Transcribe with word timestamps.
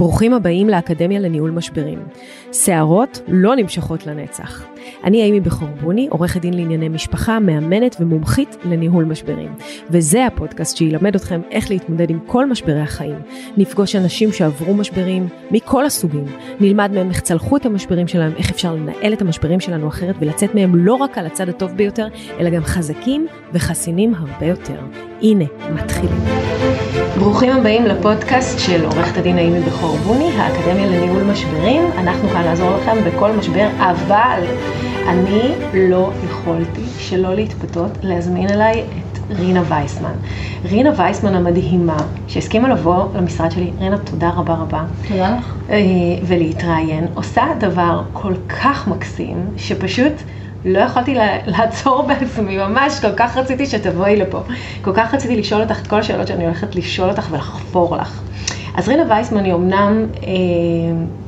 ברוכים 0.00 0.34
הבאים 0.34 0.68
לאקדמיה 0.68 1.20
לניהול 1.20 1.50
משברים. 1.50 1.98
שערות 2.52 3.20
לא 3.28 3.56
נמשכות 3.56 4.06
לנצח. 4.06 4.66
אני 5.04 5.22
אימי 5.22 5.40
בחורבוני, 5.40 6.08
עורכת 6.10 6.40
דין 6.40 6.54
לענייני 6.54 6.88
משפחה, 6.88 7.38
מאמנת 7.38 7.96
ומומחית 8.00 8.56
לניהול 8.64 9.04
משברים. 9.04 9.54
וזה 9.90 10.26
הפודקאסט 10.26 10.76
שילמד 10.76 11.14
אתכם 11.14 11.40
איך 11.50 11.70
להתמודד 11.70 12.10
עם 12.10 12.18
כל 12.26 12.46
משברי 12.46 12.80
החיים. 12.80 13.16
נפגוש 13.56 13.96
אנשים 13.96 14.32
שעברו 14.32 14.74
משברים 14.74 15.28
מכל 15.50 15.84
הסוגים. 15.84 16.24
נלמד 16.60 16.90
מהם 16.94 17.08
איך 17.08 17.20
צלחו 17.20 17.56
את 17.56 17.66
המשברים 17.66 18.08
שלהם, 18.08 18.32
איך 18.36 18.50
אפשר 18.50 18.74
לנהל 18.74 19.12
את 19.12 19.22
המשברים 19.22 19.60
שלנו 19.60 19.88
אחרת 19.88 20.14
ולצאת 20.18 20.54
מהם 20.54 20.76
לא 20.76 20.94
רק 20.94 21.18
על 21.18 21.26
הצד 21.26 21.48
הטוב 21.48 21.70
ביותר, 21.70 22.06
אלא 22.40 22.50
גם 22.50 22.64
חזקים 22.64 23.26
וחסינים 23.52 24.14
הרבה 24.14 24.46
יותר. 24.46 24.80
הנה, 25.22 25.44
מתחילים. 25.74 26.20
ברוכים 27.18 27.52
הבאים 27.52 27.84
לפודקאסט 27.84 28.58
של 28.58 28.84
עורכת 28.84 29.16
הדין 29.18 29.38
אימי 29.38 29.60
בחורבוני, 29.60 30.30
האקדמיה 30.36 30.86
לניהול 30.86 31.22
משברים. 31.22 31.82
אנחנו 31.98 32.28
כאן 32.28 32.44
לעזור 32.44 32.70
לכם 32.76 32.96
בכל 33.04 33.32
משבר, 33.32 33.68
אבל 33.78 34.42
אני 35.06 35.54
לא 35.72 36.10
יכולתי 36.24 36.80
שלא 36.98 37.34
להתפתות 37.34 37.90
להזמין 38.02 38.50
אליי 38.50 38.80
את 38.80 39.18
רינה 39.30 39.62
וייסמן. 39.68 40.12
רינה 40.64 40.90
וייסמן 40.96 41.34
המדהימה, 41.34 41.96
שהסכימה 42.26 42.68
לבוא 42.68 43.04
למשרד 43.14 43.50
שלי, 43.50 43.70
רינה, 43.80 43.98
תודה 43.98 44.30
רבה 44.30 44.54
רבה. 44.54 44.84
תודה 45.08 45.36
לך. 45.38 45.54
ולהתראיין, 46.26 47.06
עושה 47.14 47.44
דבר 47.60 48.02
כל 48.12 48.34
כך 48.48 48.88
מקסים, 48.88 49.36
שפשוט... 49.56 50.12
לא 50.64 50.78
יכולתי 50.78 51.14
לעצור 51.46 52.02
בעצמי, 52.02 52.56
ממש 52.56 53.00
כל 53.00 53.12
כך 53.16 53.36
רציתי 53.36 53.66
שתבואי 53.66 54.16
לפה. 54.16 54.42
כל 54.82 54.90
כך 54.94 55.14
רציתי 55.14 55.36
לשאול 55.36 55.62
אותך 55.62 55.80
את 55.82 55.86
כל 55.86 55.98
השאלות 55.98 56.26
שאני 56.26 56.44
הולכת 56.44 56.74
לשאול 56.76 57.10
אותך 57.10 57.26
ולחפור 57.30 57.96
לך. 57.96 58.20
אז 58.74 58.88
רינה 58.88 59.02
וייסמן 59.08 59.44
היא 59.44 59.54
אמנם 59.54 60.06
אה, 60.22 60.30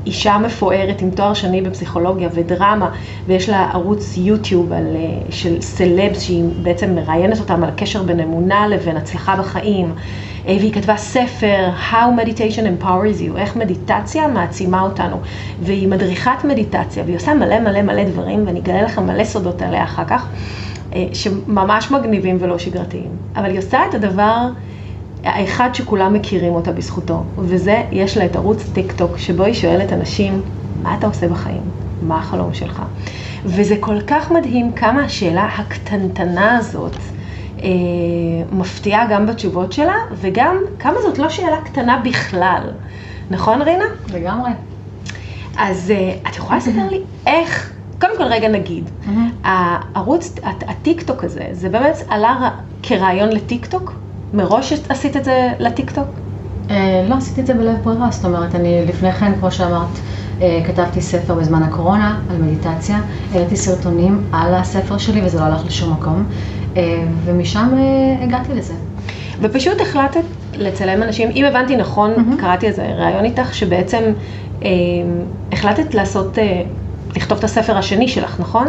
אישה 0.07 0.39
מפוארת 0.39 1.03
עם 1.03 1.11
תואר 1.11 1.35
שני 1.35 1.61
בפסיכולוגיה 1.61 2.29
ודרמה, 2.35 2.91
ויש 3.27 3.49
לה 3.49 3.71
ערוץ 3.73 4.17
יוטיוב 4.17 4.73
על, 4.73 4.97
אה, 4.97 5.31
של 5.31 5.61
סלבס, 5.61 6.21
שהיא 6.23 6.45
בעצם 6.63 6.95
מראיינת 6.95 7.41
אותם 7.41 7.63
על 7.63 7.69
הקשר 7.69 8.03
בין 8.03 8.21
אמונה 8.21 8.69
לבין 8.69 8.97
הצלחה 8.97 9.37
בחיים. 9.37 9.93
אה, 10.49 10.57
והיא 10.59 10.73
כתבה 10.73 10.97
ספר, 10.97 11.69
How 11.91 12.21
Meditation 12.21 12.83
Empowers 12.83 13.21
You, 13.21 13.39
איך 13.39 13.57
מדיטציה 13.57 14.29
מעצימה 14.29 14.81
אותנו. 14.81 15.17
והיא 15.63 15.89
מדריכת 15.89 16.45
מדיטציה, 16.45 17.05
והיא 17.05 17.17
עושה 17.17 17.35
מלא 17.35 17.61
מלא 17.61 17.83
מלא 17.83 18.05
דברים, 18.05 18.47
ואני 18.47 18.61
אגלה 18.61 18.83
לכם 18.83 19.07
מלא 19.07 19.25
סודות 19.25 19.63
עליה 19.63 19.85
אחר 19.85 20.05
כך, 20.05 20.27
שממש 21.13 21.91
מגניבים 21.91 22.37
ולא 22.41 22.59
שגרתיים. 22.59 23.11
אבל 23.37 23.51
היא 23.51 23.59
עושה 23.59 23.79
את 23.89 23.95
הדבר... 23.95 24.49
האחד 25.25 25.75
שכולם 25.75 26.13
מכירים 26.13 26.55
אותה 26.55 26.73
בזכותו, 26.73 27.25
וזה, 27.39 27.83
יש 27.93 28.17
לה 28.17 28.25
את 28.25 28.37
ערוץ 28.37 28.71
טיק 28.73 28.93
טוק, 28.93 29.19
שבו 29.19 29.45
היא 29.45 29.55
שואלת 29.55 29.93
אנשים, 29.93 30.43
מה 30.83 30.95
אתה 30.95 31.07
עושה 31.07 31.29
בחיים? 31.29 31.63
מה 32.03 32.19
החלום 32.19 32.55
שלך? 32.55 32.83
וזה 33.45 33.77
כל 33.81 34.01
כך 34.07 34.31
מדהים 34.31 34.73
כמה 34.73 35.05
השאלה 35.05 35.45
הקטנטנה 35.45 36.57
הזאת 36.57 36.97
אה, 37.63 37.69
מפתיעה 38.53 39.07
גם 39.11 39.27
בתשובות 39.27 39.73
שלה, 39.73 39.95
וגם 40.13 40.57
כמה 40.79 40.95
זאת 41.03 41.19
לא 41.19 41.29
שאלה 41.29 41.57
קטנה 41.65 42.01
בכלל. 42.05 42.71
נכון, 43.31 43.63
רינה? 43.63 43.85
לגמרי. 44.13 44.51
אז 45.57 45.91
אה, 45.91 46.15
את 46.31 46.37
יכולה 46.37 46.59
לספר 46.59 46.89
לי 46.91 47.01
איך, 47.27 47.73
קודם 48.01 48.13
כל 48.19 48.25
רגע 48.25 48.49
נגיד, 48.49 48.91
הערוץ, 49.45 50.35
הטיקטוק 50.43 51.25
הזה, 51.25 51.45
זה 51.53 51.69
באמת 51.69 51.97
עלה 52.09 52.51
כרעיון 52.83 53.29
לטיקטוק? 53.29 54.03
מראש 54.35 54.73
עשית 54.89 55.17
את 55.17 55.25
זה 55.25 55.53
לטיקטוק? 55.59 56.07
אה, 56.71 57.05
לא 57.09 57.15
עשיתי 57.15 57.41
את 57.41 57.47
זה 57.47 57.55
בלית 57.55 57.77
ברירה, 57.83 58.11
זאת 58.11 58.25
אומרת, 58.25 58.55
אני 58.55 58.87
לפני 58.87 59.13
כן, 59.13 59.33
כמו 59.41 59.51
שאמרת, 59.51 59.99
אה, 60.41 60.61
כתבתי 60.67 61.01
ספר 61.01 61.35
בזמן 61.35 61.63
הקורונה 61.63 62.21
על 62.31 62.37
מדיטציה, 62.37 63.01
העליתי 63.33 63.57
סרטונים 63.57 64.25
על 64.33 64.55
הספר 64.55 64.99
שלי 64.99 65.21
וזה 65.25 65.39
לא 65.39 65.45
הלך 65.45 65.67
לשום 65.67 65.93
מקום, 65.93 66.25
אה, 66.77 67.05
ומשם 67.25 67.69
הגעתי 68.23 68.55
לזה. 68.55 68.75
ופשוט 69.41 69.81
החלטת 69.81 70.25
לצלם 70.55 71.03
אנשים, 71.03 71.31
אם 71.31 71.45
הבנתי 71.45 71.77
נכון, 71.77 72.11
mm-hmm. 72.15 72.41
קראתי 72.41 72.67
איזה 72.67 72.83
ראיון 72.83 73.25
איתך, 73.25 73.55
שבעצם 73.55 74.03
אה, 74.65 74.69
החלטת 75.53 75.95
לעשות, 75.95 76.39
אה, 76.39 76.63
לכתוב 77.17 77.39
את 77.39 77.45
הספר 77.45 77.79
השני 77.79 78.09
שלך, 78.09 78.41
נכון? 78.41 78.69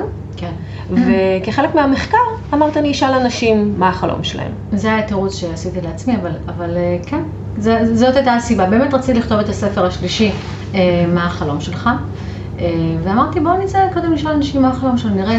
וכחלק 0.89 1.75
מהמחקר 1.75 2.17
אמרת 2.53 2.77
אני 2.77 2.91
אשאל 2.91 3.13
אנשים 3.13 3.73
מה 3.77 3.89
החלום 3.89 4.23
שלהם. 4.23 4.51
זה 4.71 4.87
היה 4.87 5.07
תירוץ 5.07 5.35
שעשיתי 5.35 5.81
לעצמי, 5.81 6.15
אבל, 6.15 6.31
אבל 6.47 6.77
אה, 6.77 6.97
כן, 7.05 7.23
זה, 7.57 7.95
זאת 7.95 8.15
הייתה 8.15 8.33
הסיבה. 8.33 8.65
באמת 8.65 8.93
רציתי 8.93 9.19
לכתוב 9.19 9.39
את 9.39 9.49
הספר 9.49 9.85
השלישי, 9.85 10.31
אה, 10.75 10.79
מה 11.07 11.25
החלום 11.25 11.59
שלך. 11.59 11.89
אה, 12.59 12.65
ואמרתי 13.03 13.39
בואו 13.39 13.63
נצא 13.63 13.79
קודם 13.93 14.13
לשאול 14.13 14.33
אנשים 14.33 14.61
מה 14.61 14.69
החלום 14.69 14.97
שלנו, 14.97 15.15
נראה, 15.15 15.37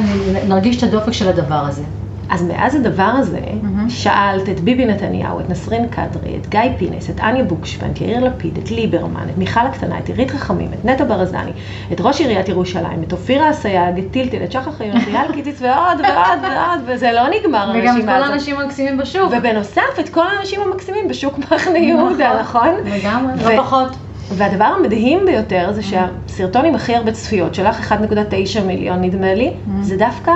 נרגיש 0.48 0.78
את 0.78 0.82
הדופק 0.82 1.12
של 1.12 1.28
הדבר 1.28 1.64
הזה. 1.68 1.82
אז 2.30 2.42
מאז 2.42 2.74
הדבר 2.74 3.02
הזה, 3.02 3.40
mm-hmm. 3.40 3.88
שאלת 3.90 4.48
את 4.48 4.60
ביבי 4.60 4.86
נתניהו, 4.86 5.40
את 5.40 5.50
נסרין 5.50 5.88
קדרי, 5.88 6.36
את 6.36 6.46
גיא 6.48 6.60
פינס, 6.78 7.10
את 7.10 7.20
אניה 7.20 7.44
בוקשפן, 7.44 7.90
את 7.90 8.00
יאיר 8.00 8.24
לפיד, 8.24 8.58
את 8.58 8.70
ליברמן, 8.70 9.26
את 9.32 9.38
מיכל 9.38 9.60
הקטנה, 9.60 9.98
את 9.98 10.08
עירית 10.08 10.34
רחמים, 10.34 10.70
את 10.74 10.84
נטע 10.84 11.04
ברזני, 11.04 11.50
את 11.92 12.00
ראש 12.00 12.20
עיריית 12.20 12.48
ירושלים, 12.48 13.02
את 13.02 13.12
אופירה 13.12 13.50
אסייג, 13.50 13.98
את 13.98 14.04
טילטל, 14.10 14.44
את 14.44 14.52
שחר 14.52 14.72
חיון, 14.72 14.96
את 14.96 15.08
אייל 15.08 15.32
קיציץ 15.32 15.62
ועוד 15.62 16.00
ועוד 16.00 16.38
ועוד, 16.42 16.80
וזה 16.86 17.12
לא 17.12 17.22
נגמר 17.28 17.58
הרשימה 17.58 17.86
הזאת. 17.86 17.96
וגם 17.96 17.98
את 18.00 18.04
כל 18.04 18.30
האנשים 18.30 18.60
המקסימים 18.60 18.98
בשוק. 18.98 19.32
ובנוסף, 19.38 20.00
את 20.00 20.08
כל 20.08 20.26
האנשים 20.36 20.60
המקסימים 20.60 21.08
בשוק 21.08 21.38
מחנה 21.38 21.78
יהודה, 21.78 22.40
נכון? 22.40 22.68
לגמרי, 22.84 23.32
לא 23.44 23.62
פחות. 23.62 23.96
והדבר 24.30 24.64
המדהים 24.64 25.26
ביותר 25.26 25.72
זה 25.72 25.82
שהסרטון 25.82 26.64
עם 26.64 26.74
הכי 26.74 26.94
הרבה 26.94 27.12
צפיות 27.12 27.54
שלך, 27.54 27.92
1.9 27.92 28.60
מיליון 28.66 29.00
נדמה 29.00 29.34
לי, 29.34 29.50
זה 29.80 29.96
דווקא 29.96 30.32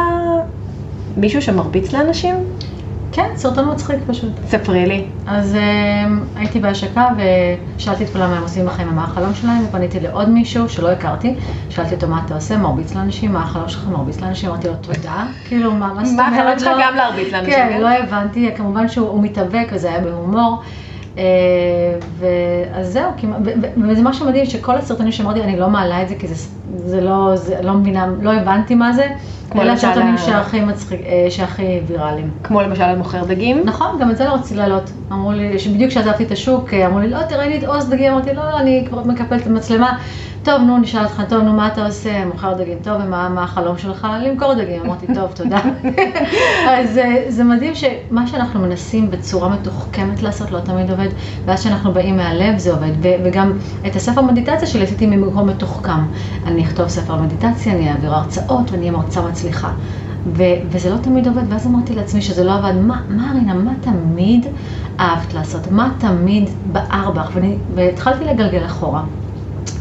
מישהו 1.18 1.42
שמרביץ 1.42 1.92
לאנשים? 1.92 2.34
כן, 3.12 3.28
סרטון 3.36 3.70
מצחיק 3.72 3.98
פשוט. 4.06 4.32
ספרי 4.46 4.86
לי. 4.86 5.04
אז 5.26 5.54
uh, 5.54 6.38
הייתי 6.38 6.60
בהשקה 6.60 7.08
ושאלתי 7.76 8.04
את 8.04 8.10
כולם 8.10 8.30
מה 8.30 8.36
הם 8.36 8.42
עושים 8.42 8.66
בחיים 8.66 8.88
ומה 8.88 9.04
החלום 9.04 9.34
שלהם, 9.34 9.64
ופניתי 9.68 10.00
לעוד 10.00 10.28
מישהו 10.28 10.68
שלא 10.68 10.88
הכרתי, 10.90 11.34
שאלתי 11.68 11.94
אותו 11.94 12.08
מה 12.08 12.22
אתה 12.26 12.34
עושה, 12.34 12.56
מרביץ 12.56 12.94
לאנשים, 12.94 13.32
מה 13.32 13.42
החלום 13.42 13.68
שלך, 13.68 13.88
מרביץ 13.88 14.20
לאנשים, 14.20 14.50
אמרתי 14.50 14.68
לו 14.68 14.74
תודה, 14.74 15.26
כאילו 15.44 15.72
מה, 15.72 15.94
מה 15.94 16.04
זאת 16.04 16.12
אומרת? 16.18 16.30
מה 16.32 16.38
החלום 16.38 16.58
שלך 16.58 16.68
לא- 16.68 16.82
גם 16.82 16.96
להרביץ 16.96 17.32
לאנשים? 17.32 17.54
כן, 17.54 17.68
כן, 17.70 17.80
לא 17.80 17.88
הבנתי, 17.88 18.50
כמובן 18.56 18.88
שהוא 18.88 19.22
מתאבק 19.22 19.68
וזה 19.72 19.88
היה 19.88 20.00
בהומור. 20.00 20.62
Uh, 21.14 21.18
ואז 22.18 22.86
זהו, 22.92 23.10
וזה 23.88 24.02
משהו 24.02 24.26
מדהים 24.26 24.46
שכל 24.46 24.74
הסרטונים 24.76 25.12
שאמרתי, 25.12 25.42
אני 25.42 25.58
לא 25.58 25.68
מעלה 25.68 26.02
את 26.02 26.08
זה 26.08 26.14
כי 26.14 26.26
זה, 26.28 26.48
זה 26.84 27.00
לא, 27.00 27.36
זה 27.36 27.62
לא 27.62 27.72
מבינה, 27.74 28.06
לא 28.20 28.32
הבנתי 28.32 28.74
מה 28.74 28.92
זה. 28.92 29.06
אלה 29.56 29.72
הסרטונים 29.72 30.18
שהכי 30.18 30.60
מצחיק, 30.60 31.00
אה, 31.00 31.26
שהכי 31.30 31.80
ויראליים. 31.86 32.30
כמו 32.42 32.62
למשל 32.62 32.82
על 32.82 32.96
מוכר 32.96 33.24
דגים? 33.24 33.62
נכון, 33.64 33.98
גם 34.00 34.10
את 34.10 34.16
זה 34.16 34.24
לא 34.24 34.34
רציתי 34.34 34.54
להעלות. 34.54 34.90
אמרו 35.12 35.32
לי, 35.32 35.58
שבדיוק 35.58 35.90
כשעזבתי 35.90 36.24
את 36.24 36.30
השוק, 36.30 36.74
אה, 36.74 36.86
אמרו 36.86 36.98
לי, 36.98 37.08
לא, 37.10 37.22
תראי 37.28 37.48
לי 37.48 37.58
את 37.58 37.64
עוז 37.64 37.88
דגים, 37.90 38.12
אמרתי, 38.12 38.34
לא, 38.34 38.50
לא, 38.50 38.60
אני 38.60 38.84
כבר 38.88 39.04
מקפלת 39.04 39.42
את 39.42 39.46
המצלמה. 39.46 39.98
טוב, 40.48 40.62
נו, 40.62 40.78
נשאל 40.78 41.04
אותך, 41.04 41.22
טוב, 41.28 41.42
נו, 41.42 41.52
מה 41.52 41.66
אתה 41.66 41.86
עושה? 41.86 42.24
מוכר 42.24 42.54
דגים, 42.54 42.78
טוב, 42.82 42.94
ומה 43.04 43.44
החלום 43.44 43.78
שלך? 43.78 44.08
למכור 44.22 44.54
דגים. 44.54 44.82
אמרתי, 44.82 45.06
טוב, 45.14 45.32
תודה. 45.32 45.60
אז 46.78 46.98
אה, 46.98 47.24
זה 47.28 47.44
מדהים 47.44 47.74
שמה 47.74 48.26
שאנחנו 48.26 48.60
מנסים 48.60 49.10
בצורה 49.10 49.48
מתוחכמת 49.48 50.22
לעשות 50.22 50.50
לא 50.50 50.60
תמיד 50.60 50.90
עובד, 50.90 51.08
ואז 51.44 51.62
שאנחנו 51.62 51.92
באים 51.92 52.16
מהלב 52.16 52.58
זה 52.58 52.72
עובד. 52.72 52.92
וגם 53.24 53.58
את 53.86 53.96
הספר 53.96 54.22
מדיטציה 54.22 54.68
שלי 54.68 54.82
עשיתי 54.82 55.06
ממקום 55.06 55.48
מתוחכם. 55.48 56.00
אני 56.46 56.64
אכתוב 56.64 56.88
ספר 56.88 57.16
מדיטציה, 57.16 57.72
אני 57.72 57.90
אעביר 57.90 58.14
הרצאות 58.14 58.72
ואני 58.72 58.88
אהיה 58.88 58.98
מרצה 58.98 59.22
מצליחה. 59.22 59.70
ו- 60.26 60.58
וזה 60.70 60.90
לא 60.90 60.96
תמיד 60.96 61.28
עובד, 61.28 61.52
ואז 61.52 61.66
אמרתי 61.66 61.94
לעצמי 61.94 62.22
שזה 62.22 62.44
לא 62.44 62.54
עבד, 62.54 62.74
מה, 62.80 63.00
מה 63.08 63.32
רינה, 63.34 63.54
מה 63.54 63.72
תמיד 63.80 64.46
אהבת 65.00 65.34
לעשות? 65.34 65.70
מה 65.70 65.92
תמיד 65.98 66.50
בער 66.64 67.10
בך? 67.10 67.36
והתחלתי 67.74 68.24
לגלגל 68.24 68.64
אחורה. 68.66 69.04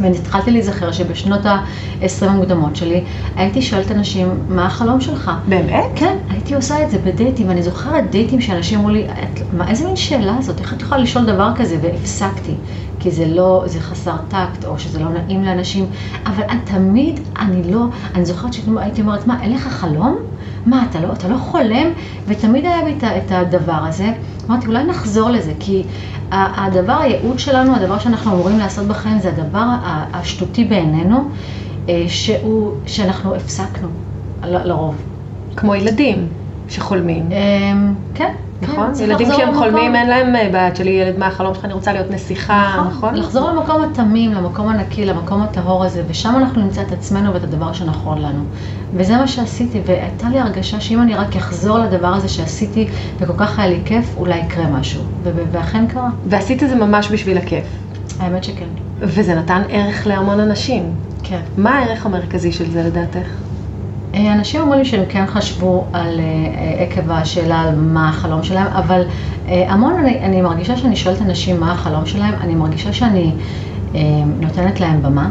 והתחלתי 0.02 0.52
להיזכר 0.52 0.92
שבשנות 0.92 1.46
ה-20 1.46 2.26
המוקדמות 2.26 2.76
שלי, 2.76 3.04
הייתי 3.36 3.62
שואלת 3.62 3.92
אנשים, 3.92 4.40
מה 4.50 4.66
החלום 4.66 5.02
שלך? 5.02 5.32
באמת? 5.48 5.86
כן, 5.96 6.18
הייתי 6.30 6.56
עושה 6.56 6.84
את 6.84 6.92
זה 6.92 6.98
בדייטים, 6.98 7.48
ואני 7.48 7.64
זוכרת 7.64 8.12
דייטים 8.12 8.42
שאנשים 8.42 8.80
אמרו 8.80 8.90
לי, 8.92 9.08
מה, 9.54 9.70
איזה 9.70 9.86
מין 9.86 9.96
שאלה 9.96 10.38
זאת? 10.42 10.60
איך 10.60 10.74
את 10.74 10.82
יכולה 10.82 11.02
לשאול 11.02 11.26
דבר 11.26 11.52
כזה? 11.56 11.78
והפסקתי, 11.82 12.54
כי 13.00 13.12
זה 13.12 13.26
לא, 13.28 13.64
זה 13.66 13.80
חסר 13.80 14.16
טקט, 14.28 14.66
או 14.66 14.80
שזה 14.80 15.00
לא 15.00 15.10
נעים 15.10 15.44
לאנשים, 15.44 15.86
אבל 16.26 16.44
אני, 16.50 16.60
תמיד, 16.64 17.20
אני 17.40 17.72
לא, 17.72 17.86
אני 18.16 18.26
זוכרת 18.26 18.54
שהייתי 18.54 19.02
אומרת, 19.02 19.28
מה, 19.28 19.42
אין 19.42 19.54
לך 19.54 19.68
חלום? 19.68 20.18
מה, 20.68 20.86
אתה 20.90 21.00
לא, 21.00 21.14
אתה 21.14 21.28
לא 21.28 21.38
חולם? 21.38 21.88
ותמיד 22.28 22.66
היה 22.66 22.84
לי 22.84 22.96
את 23.18 23.32
הדבר 23.32 23.72
הזה. 23.74 24.08
אמרתי, 24.50 24.68
אולי 24.68 24.84
נחזור 24.84 25.30
לזה, 25.30 25.54
כי 25.60 25.84
הדבר, 26.32 26.94
הייעוד 26.94 27.40
שלנו, 27.40 27.76
הדבר 27.76 28.00
שאנחנו 28.00 28.34
אמורים 28.34 28.60
לעשות 28.60 28.88
בחיים, 28.88 29.20
זה 29.20 29.30
הדבר 29.30 29.66
השטותי 30.14 30.66
בעינינו, 30.66 31.30
אה, 31.90 32.04
שהוא, 32.08 32.74
שאנחנו 32.86 33.36
הפסקנו, 33.36 33.88
לרוב. 34.44 34.96
כמו 35.56 35.76
ילדים 35.76 36.28
שחולמים. 36.70 37.30
אמ, 37.32 37.94
כן, 38.16 38.34
נכון? 38.62 38.94
צריך 38.94 39.10
ילדים 39.10 39.32
כשהם. 39.32 39.56
חולמים, 39.56 39.96
אין 39.96 40.10
להם 40.10 40.36
אה, 40.36 40.50
בעד 40.52 40.76
שלי 40.76 40.92
ילד, 40.92 41.20
מה 41.20 41.28
החלום 41.28 41.54
שלך, 41.54 41.66
אני 41.66 41.74
רוצה 41.74 41.94
להיות 41.94 42.12
נסיכה, 42.12 42.84
נכון? 42.90 43.16
לחזור 43.16 43.50
למקום 43.50 43.84
התמים, 43.84 44.34
למקום 44.34 44.68
הנקי, 44.68 45.06
למקום 45.06 45.42
הטהור 45.42 45.86
הזה, 45.86 46.04
ושם 46.08 46.36
אנחנו 46.38 46.62
נמצא 46.62 46.82
את 46.82 46.92
עצמנו 46.92 47.34
ואת 47.34 47.44
הדבר 47.44 47.74
שנכון 47.74 48.22
לנו. 48.22 48.44
וזה 48.94 49.18
מה 49.18 49.28
שעשיתי, 49.28 49.82
והייתה 49.86 50.30
לי 50.30 50.40
הרגשה 50.40 50.80
שאם 50.80 51.02
אני 51.02 51.16
רק 51.16 51.36
אחזור 51.36 51.80
לדבר 51.80 52.08
הזה 52.08 52.30
שעשיתי, 52.30 52.88
וכל 53.20 53.34
כך 53.38 53.60
היה 53.60 53.68
לי 53.68 53.80
כיף, 53.86 54.16
אולי 54.18 54.40
יקרה 54.40 54.68
משהו. 54.68 55.02
ואכן 55.52 55.88
קרה. 55.88 56.10
ועשית 56.26 56.64
את 56.64 56.70
זה 56.70 56.76
ממש 56.76 57.12
בשביל 57.12 57.38
הכיף. 57.38 57.66
האמת 58.20 58.44
שכן. 58.44 58.68
וזה 59.00 59.36
נתן 59.36 59.62
ערך 59.70 60.08
להמון 60.08 60.40
אנשים. 60.40 60.84
כן. 61.24 61.40
מה 61.58 61.80
הערך 61.80 62.06
המרכזי 62.06 62.52
של 62.52 62.72
זה 62.72 62.84
לדעתך? 62.84 63.47
אה, 64.16 64.34
אנשים 64.34 64.62
אומרים 64.62 64.86
שהם 64.86 65.06
כן 65.10 65.26
חשבו 65.28 65.90
על, 65.94 66.20
אה, 66.20 66.24
אה, 66.24 66.84
עקב 66.84 67.12
השאלה 67.12 67.62
על 67.62 67.76
מה 67.76 68.10
החלום 68.10 68.44
שלהם, 68.44 68.68
אבל 68.68 69.02
המון 69.48 69.94
אני, 70.00 70.22
אני 70.22 70.42
מרגישה 70.42 70.78
שאני 70.78 70.96
שואלת 70.96 71.22
אנשים 71.22 71.60
מה 71.60 71.72
החלום 71.72 72.06
שלהם, 72.06 72.34
אני 72.42 72.56
מרגישה 72.56 72.94
שאני 72.94 73.36
נותנת 74.40 74.80
להם 74.80 75.02
במה, 75.02 75.30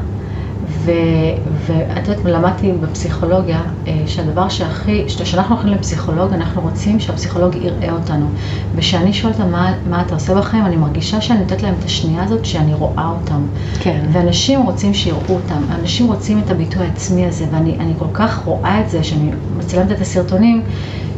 ואת 1.66 2.08
יודעת, 2.08 2.24
למדתי 2.24 2.72
בפסיכולוגיה 2.72 3.60
אה, 3.86 4.02
שהדבר 4.06 4.48
שהכי, 4.48 5.04
כשאנחנו 5.06 5.54
הולכים 5.54 5.72
לפסיכולוג, 5.72 6.32
אנחנו 6.32 6.62
רוצים 6.62 7.00
שהפסיכולוג 7.00 7.56
יראה 7.56 7.92
אותנו. 7.92 8.26
וכשאני 8.74 9.12
שואלת 9.12 9.40
מה, 9.40 9.72
מה 9.90 10.02
אתה 10.02 10.14
עושה 10.14 10.34
בחיים, 10.34 10.66
אני 10.66 10.76
מרגישה 10.76 11.20
שאני 11.20 11.38
נותנת 11.38 11.62
להם 11.62 11.74
את 11.78 11.84
השנייה 11.84 12.24
הזאת 12.24 12.44
שאני 12.44 12.74
רואה 12.74 13.12
אותם. 13.20 13.46
כן. 13.80 14.06
ואנשים 14.12 14.62
רוצים 14.62 14.94
שיראו 14.94 15.20
אותם, 15.28 15.62
אנשים 15.80 16.06
רוצים 16.06 16.38
את 16.38 16.50
הביטוי 16.50 16.82
העצמי 16.82 17.26
הזה, 17.26 17.44
ואני 17.52 17.76
אני 17.80 17.92
כל 17.98 18.08
כך 18.12 18.42
רואה 18.44 18.80
את 18.80 18.90
זה, 18.90 19.04
שאני 19.04 19.30
מצלמת 19.58 19.92
את 19.92 20.00
הסרטונים, 20.00 20.62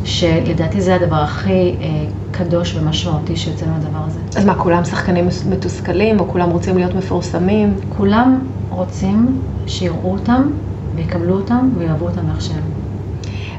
שלדעתי 0.05 0.81
זה 0.81 0.95
הדבר 0.95 1.17
הכי 1.17 1.51
אה, 1.81 2.05
קדוש 2.31 2.75
ומשמעותי 2.75 3.37
שיוצא 3.37 3.67
מהדבר 3.67 3.99
הזה. 4.07 4.21
אז 4.37 4.45
מה, 4.45 4.55
כולם 4.55 4.85
שחקנים 4.85 5.29
מתוסכלים, 5.51 6.21
או 6.21 6.29
כולם 6.29 6.51
רוצים 6.51 6.79
להיות 6.79 6.95
מפורסמים? 6.95 7.75
כולם 7.89 8.39
רוצים 8.79 9.41
שיראו 9.67 10.13
אותם, 10.13 10.51
ויקבלו 10.95 11.35
אותם, 11.35 11.71
ויאהבו 11.79 12.09
אותם 12.09 12.31
איך 12.31 12.43
שהם. 12.43 12.63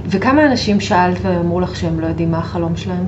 וכמה 0.05 0.45
אנשים 0.45 0.79
שאלת 0.79 1.17
והם 1.21 1.39
אמרו 1.39 1.59
לך 1.59 1.75
שהם 1.75 1.99
לא 1.99 2.07
יודעים 2.07 2.31
מה 2.31 2.37
החלום 2.37 2.75
שלהם? 2.75 3.05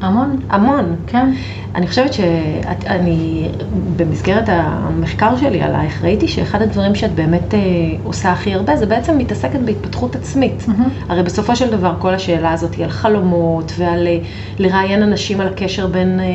המון, 0.00 0.36
המון. 0.48 0.96
כן. 1.06 1.32
אני 1.74 1.86
חושבת 1.86 2.12
שאני, 2.12 3.48
במסגרת 3.96 4.44
המחקר 4.48 5.36
שלי 5.36 5.62
עלייך, 5.62 6.04
ראיתי 6.04 6.28
שאחד 6.28 6.62
הדברים 6.62 6.94
שאת 6.94 7.14
באמת 7.14 7.54
אה, 7.54 7.60
עושה 8.04 8.32
הכי 8.32 8.54
הרבה, 8.54 8.76
זה 8.76 8.86
בעצם 8.86 9.18
מתעסקת 9.18 9.60
בהתפתחות 9.64 10.16
עצמית. 10.16 10.68
מהמם. 10.68 10.88
הרי 11.08 11.22
בסופו 11.22 11.56
של 11.56 11.70
דבר 11.70 11.94
כל 11.98 12.14
השאלה 12.14 12.52
הזאת 12.52 12.74
היא 12.74 12.84
על 12.84 12.90
חלומות 12.90 13.72
ועל 13.76 14.06
אה, 14.06 14.18
לראיין 14.58 15.02
אנשים 15.02 15.40
על 15.40 15.46
הקשר 15.46 15.86
בין... 15.86 16.20
אה, 16.20 16.26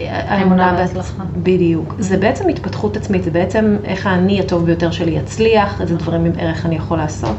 האמונה 0.00 0.74
וההצלחה. 0.76 1.22
בדיוק. 1.36 1.94
זה 1.98 2.16
בעצם 2.16 2.48
התפתחות 2.48 2.96
עצמית, 2.96 3.24
זה 3.24 3.30
בעצם 3.30 3.76
איך 3.84 4.06
האני 4.06 4.40
הטוב 4.40 4.66
ביותר 4.66 4.90
שלי 4.90 5.10
יצליח, 5.10 5.80
איזה 5.80 5.96
דברים 5.96 6.24
עם 6.24 6.32
ערך 6.38 6.66
אני 6.66 6.76
יכול 6.76 6.98
לעשות. 6.98 7.36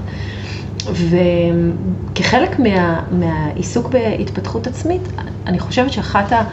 וכחלק 0.85 2.59
מה, 2.59 2.99
מהעיסוק 3.11 3.89
בהתפתחות 3.89 4.67
עצמית, 4.67 5.01
אני 5.47 5.59
חושבת 5.59 5.91
שאחת 5.91 6.31
ה... 6.31 6.43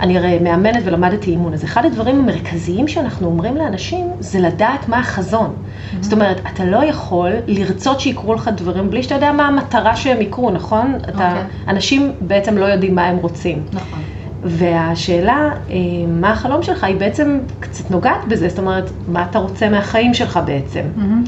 אני 0.00 0.18
הרי 0.18 0.38
מאמנת 0.38 0.82
ולמדתי 0.84 1.30
אימון, 1.30 1.54
אז 1.54 1.64
אחד 1.64 1.84
הדברים 1.84 2.18
המרכזיים 2.18 2.88
שאנחנו 2.88 3.26
אומרים 3.26 3.56
לאנשים, 3.56 4.10
זה 4.20 4.40
לדעת 4.40 4.88
מה 4.88 4.98
החזון. 4.98 5.54
זאת 6.00 6.12
אומרת, 6.12 6.40
אתה 6.54 6.64
לא 6.64 6.84
יכול 6.84 7.32
לרצות 7.46 8.00
שיקרו 8.00 8.34
לך 8.34 8.50
דברים 8.56 8.90
בלי 8.90 9.02
שאתה 9.02 9.14
יודע 9.14 9.32
מה 9.32 9.46
המטרה 9.46 9.96
שהם 9.96 10.22
יקרו, 10.22 10.50
נכון? 10.50 10.98
אתה, 11.02 11.10
אוקיי. 11.10 11.42
אנשים 11.68 12.12
בעצם 12.20 12.58
לא 12.58 12.64
יודעים 12.64 12.94
מה 12.94 13.06
הם 13.06 13.16
רוצים. 13.16 13.62
נכון. 13.72 14.02
והשאלה, 14.42 15.50
אה, 15.70 15.76
מה 16.08 16.30
החלום 16.30 16.62
שלך, 16.62 16.84
היא 16.84 16.96
בעצם 16.96 17.38
קצת 17.60 17.90
נוגעת 17.90 18.28
בזה, 18.28 18.48
זאת 18.48 18.58
אומרת, 18.58 18.90
מה 19.08 19.26
אתה 19.30 19.38
רוצה 19.38 19.68
מהחיים 19.68 20.14
שלך 20.14 20.40
בעצם. 20.44 20.82
מהמם. 20.96 21.24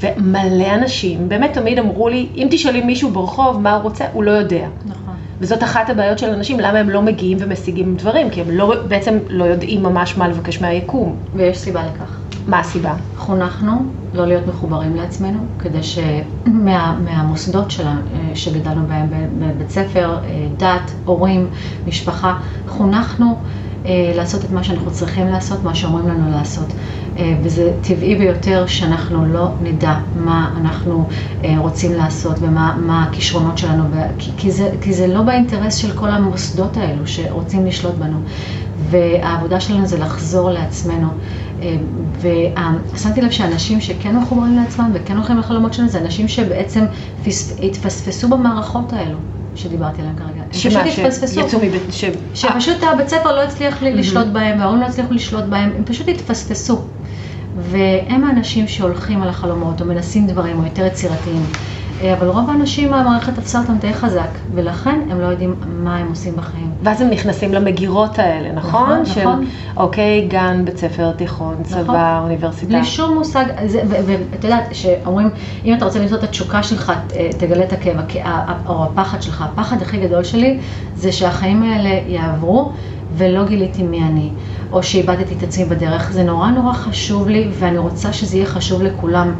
ומלא 0.00 0.74
אנשים 0.74 1.28
באמת 1.28 1.52
תמיד 1.52 1.78
אמרו 1.78 2.08
לי, 2.08 2.28
אם 2.34 2.48
תשאלי 2.50 2.82
מישהו 2.82 3.10
ברחוב 3.10 3.60
מה 3.60 3.74
הוא 3.74 3.82
רוצה, 3.82 4.04
הוא 4.12 4.24
לא 4.24 4.30
יודע. 4.30 4.66
נכון. 4.84 5.14
וזאת 5.40 5.62
אחת 5.62 5.90
הבעיות 5.90 6.18
של 6.18 6.30
אנשים, 6.30 6.60
למה 6.60 6.78
הם 6.78 6.90
לא 6.90 7.02
מגיעים 7.02 7.38
ומשיגים 7.40 7.96
דברים, 7.96 8.30
כי 8.30 8.40
הם 8.40 8.50
לא, 8.50 8.74
בעצם 8.88 9.18
לא 9.28 9.44
יודעים 9.44 9.82
ממש 9.82 10.18
מה 10.18 10.28
לבקש 10.28 10.60
מהיקום. 10.60 11.16
ויש 11.34 11.58
סיבה 11.58 11.82
לכך. 11.86 12.23
מה 12.48 12.58
הסיבה? 12.60 12.94
חונכנו 13.16 13.72
לא 14.14 14.26
להיות 14.26 14.46
מחוברים 14.46 14.96
לעצמנו, 14.96 15.38
כדי 15.58 15.80
שמהמוסדות 15.82 17.70
שלה, 17.70 17.96
שגדלנו 18.34 18.86
בהם, 18.86 19.06
בבית 19.38 19.70
ספר, 19.70 20.18
אה, 20.24 20.48
דת, 20.56 20.92
הורים, 21.04 21.46
משפחה, 21.86 22.34
חונכנו 22.68 23.38
אה, 23.86 24.12
לעשות 24.16 24.44
את 24.44 24.50
מה 24.50 24.64
שאנחנו 24.64 24.90
צריכים 24.90 25.28
לעשות, 25.28 25.64
מה 25.64 25.74
שאומרים 25.74 26.08
לנו 26.08 26.30
לעשות. 26.30 26.72
אה, 27.18 27.34
וזה 27.42 27.72
טבעי 27.80 28.14
ביותר 28.14 28.66
שאנחנו 28.66 29.26
לא 29.26 29.48
נדע 29.62 29.94
מה 30.14 30.54
אנחנו 30.60 31.08
רוצים 31.58 31.92
לעשות 31.92 32.36
ומה 32.40 32.76
מה 32.78 33.04
הכישרונות 33.04 33.58
שלנו, 33.58 33.84
כי, 34.18 34.30
כי, 34.36 34.50
זה, 34.50 34.70
כי 34.80 34.92
זה 34.92 35.06
לא 35.06 35.22
באינטרס 35.22 35.74
של 35.76 35.92
כל 35.92 36.10
המוסדות 36.10 36.76
האלו 36.76 37.06
שרוצים 37.06 37.66
לשלוט 37.66 37.94
בנו. 37.94 38.18
והעבודה 38.90 39.60
שלנו 39.60 39.86
זה 39.86 39.98
לחזור 39.98 40.50
לעצמנו. 40.50 41.08
אה, 41.64 42.70
ושמתי 42.94 43.20
לב 43.20 43.30
שאנשים 43.30 43.80
שכן 43.80 44.16
מחוברים 44.16 44.56
לעצמם 44.56 44.90
וכן 44.94 45.16
הולכים 45.16 45.38
לחלומות 45.38 45.74
שלהם, 45.74 45.88
זה 45.88 45.98
אנשים 45.98 46.28
שבעצם 46.28 46.84
פס- 47.24 47.58
התפספסו 47.62 48.28
במערכות 48.28 48.92
האלו 48.92 49.18
שדיברתי 49.54 50.00
עליהם 50.02 50.16
כרגע. 50.16 50.42
הם 50.42 50.50
פשוט 50.50 50.72
שמה, 50.72 50.82
התפספסו. 50.84 51.34
שיצאו 51.34 51.58
מבית... 51.58 51.82
ש... 51.90 52.04
שפשוט 52.34 52.76
הבית 52.82 53.08
ספר 53.08 53.32
לא 53.36 53.42
הצליח 53.42 53.82
לי 53.82 53.92
לשלוט 53.94 54.26
בהם, 54.26 54.58
וההורים 54.58 54.80
לא 54.80 54.86
הצליחו 54.86 55.14
לשלוט 55.14 55.44
בהם, 55.44 55.70
הם 55.76 55.84
פשוט 55.84 56.08
התפספסו. 56.08 56.88
והם 57.56 58.24
האנשים 58.24 58.68
שהולכים 58.68 59.22
על 59.22 59.28
החלומות, 59.28 59.80
או 59.80 59.86
מנסים 59.86 60.26
דברים, 60.26 60.58
או 60.58 60.64
יותר 60.64 60.86
יצירתיים. 60.86 61.52
אה, 62.00 62.14
אבל 62.14 62.28
רוב 62.28 62.50
האנשים, 62.50 62.94
המערכת 62.94 63.34
תפסה 63.34 63.58
אותם 63.60 63.78
די 63.78 63.94
חזק, 63.94 64.28
ולכן 64.54 65.00
הם 65.10 65.20
לא 65.20 65.26
יודעים 65.26 65.54
מה 65.66 65.96
הם 65.96 66.08
עושים 66.08 66.36
בחיים. 66.36 66.70
ואז 66.82 67.00
הם 67.00 67.10
נכנסים 67.10 67.54
למגירות 67.54 68.18
האלה, 68.18 68.52
נכון? 68.52 68.82
נכון, 68.92 69.06
של, 69.06 69.20
נכון. 69.20 69.46
אוקיי, 69.76 70.28
גן, 70.28 70.64
בית 70.64 70.76
ספר, 70.78 71.12
תיכון, 71.12 71.54
צבא, 71.62 71.80
נכון. 71.82 71.96
אוניברסיטה. 72.22 72.72
בלי 72.72 72.84
שום 72.84 73.14
מושג, 73.18 73.44
ואת 74.30 74.44
יודעת, 74.44 74.68
שאומרים, 74.72 75.28
אם 75.64 75.74
אתה 75.74 75.84
רוצה 75.84 75.98
למצוא 75.98 76.16
את 76.16 76.22
התשוקה 76.24 76.62
שלך, 76.62 76.92
ת- 77.06 77.12
תגלה 77.38 77.64
את 77.64 77.72
הכאב, 77.72 77.96
או 78.66 78.84
הפחד 78.84 79.22
שלך. 79.22 79.42
הפחד 79.42 79.82
הכי 79.82 79.96
גדול 80.00 80.24
שלי 80.24 80.58
זה 80.96 81.12
שהחיים 81.12 81.62
האלה 81.62 81.98
יעברו 82.06 82.72
ולא 83.16 83.44
גיליתי 83.44 83.82
מי 83.82 84.02
אני, 84.02 84.30
או 84.72 84.82
שאיבדתי 84.82 85.34
את 85.34 85.42
עצמי 85.42 85.64
בדרך. 85.64 86.12
זה 86.12 86.22
נורא 86.22 86.50
נורא 86.50 86.72
חשוב 86.72 87.28
לי, 87.28 87.48
ואני 87.58 87.78
רוצה 87.78 88.12
שזה 88.12 88.36
יהיה 88.36 88.46
חשוב 88.46 88.82
לכולם. 88.82 89.32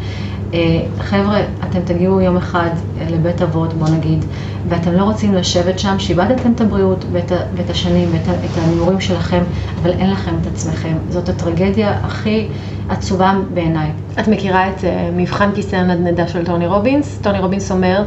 אה, 0.54 0.58
חבר'ה, 0.98 1.40
אתם 1.64 1.80
תגיעו 1.84 2.20
יום 2.20 2.36
אחד 2.36 2.70
אה, 3.00 3.06
לבית 3.10 3.42
אבות, 3.42 3.74
בוא 3.74 3.88
נגיד, 3.88 4.24
ואתם 4.68 4.92
לא 4.92 5.04
רוצים 5.04 5.34
לשבת 5.34 5.78
שם, 5.78 5.98
שאיבדתם 5.98 6.52
את 6.52 6.60
הבריאות 6.60 7.04
ואת, 7.12 7.32
ואת 7.54 7.70
השנים 7.70 8.08
ואת 8.12 8.28
את 8.28 8.58
ההימורים 8.58 9.00
שלכם, 9.00 9.42
אבל 9.82 9.90
אין 9.90 10.10
לכם 10.10 10.32
את 10.42 10.46
עצמכם. 10.46 10.96
זאת 11.08 11.28
הטרגדיה 11.28 11.98
הכי 12.02 12.48
עצובה 12.88 13.34
בעיניי. 13.54 13.90
את 14.20 14.28
מכירה 14.28 14.68
את 14.68 14.84
אה, 14.84 15.10
מבחן 15.16 15.50
כיסא 15.54 15.76
הנדנדה 15.76 16.28
של 16.28 16.44
טוני 16.44 16.66
רובינס? 16.66 17.18
טוני 17.22 17.38
רובינס 17.38 17.70
אומר, 17.70 18.04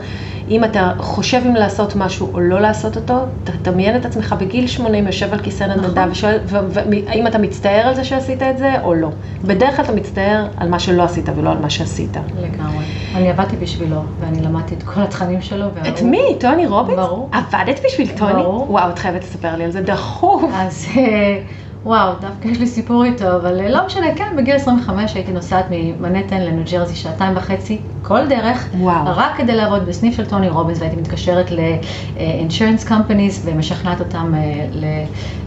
אם 0.50 0.64
אתה 0.64 0.92
חושב 0.98 1.42
אם 1.46 1.56
לעשות 1.56 1.96
משהו 1.96 2.34
או 2.34 2.40
לא 2.40 2.60
לעשות 2.60 2.96
אותו, 2.96 3.14
תדמיין 3.44 3.96
את 3.96 4.06
עצמך 4.06 4.36
בגיל 4.40 4.68
80 4.68 5.08
יושב 5.08 5.34
על 5.34 5.40
כיסא 5.40 5.64
נדנדה 5.64 5.88
נכון. 6.02 6.12
ושואל, 6.12 6.38
והאם 6.48 7.28
אתה 7.28 7.38
מצטער 7.38 7.88
על 7.88 7.96
זה 7.96 8.04
שעשית 8.04 8.44
את 8.44 8.58
זה 8.58 8.74
או 8.84 8.94
לא. 8.94 9.10
בדרך 9.44 9.76
כלל 9.76 9.86
אתה 9.86 9.94
מצטער 9.94 10.46
על 10.58 10.70
מה 10.70 10.80
שלא 10.80 11.04
עשית 11.04 11.30
ולא 11.36 11.52
על 11.52 11.58
מה 11.58 11.70
שעשית. 11.70 12.18
לגמרי. 12.42 12.86
אני 13.16 13.30
עבדתי 13.30 13.56
בשבילו, 13.58 14.02
ואני 14.20 14.42
למדתי 14.42 14.76
את 14.76 14.84
כל 14.84 15.02
התכנים 15.02 15.42
שלו. 15.42 15.66
והוא- 15.74 15.88
את 15.88 16.02
מי? 16.02 16.22
טוני 16.40 16.68
רובינס? 16.68 16.98
ברור. 17.00 17.30
עבדת 17.34 17.80
בשביל 17.86 18.10
טוני? 18.18 18.34
ברור. 18.34 18.72
וואו, 18.72 18.90
את 18.90 19.00
חייבת 19.00 19.24
לספר 19.24 19.56
לי 19.56 19.64
על 19.64 19.72
זה 19.72 19.82
דחוף. 19.82 20.44
אז 20.54 20.86
אה, 20.98 21.40
וואו, 21.88 22.12
דווקא 22.22 22.48
יש 22.48 22.60
לי 22.60 22.68
סיפור 22.68 23.04
איתו, 23.06 23.36
אבל 23.36 23.60
אה, 23.62 23.70
לא 23.70 23.86
משנה, 23.86 24.06
כן, 24.16 24.34
בגיל 24.38 24.56
25 24.56 25.14
הייתי 25.16 25.32
נוסעת 25.32 25.66
ממנהטן 25.70 26.42
לניו 26.42 26.64
ג'רזי 26.72 26.96
שעתיים 26.96 27.38
וחצי, 27.38 27.78
כל 28.02 28.28
דרך, 28.28 28.68
וואו. 28.80 29.04
רק 29.06 29.38
כדי 29.38 29.56
לעבוד 29.56 29.86
בסניף 29.86 30.16
של 30.18 30.26
טוני 30.26 30.50
רובינס, 30.50 30.80
והייתי 30.80 30.96
מתקשרת 30.98 31.52
ל-insurance 31.52 32.88
companies 32.90 33.40
ומשכנעת 33.46 34.00
אותם 34.00 34.34
אה, 34.36 34.66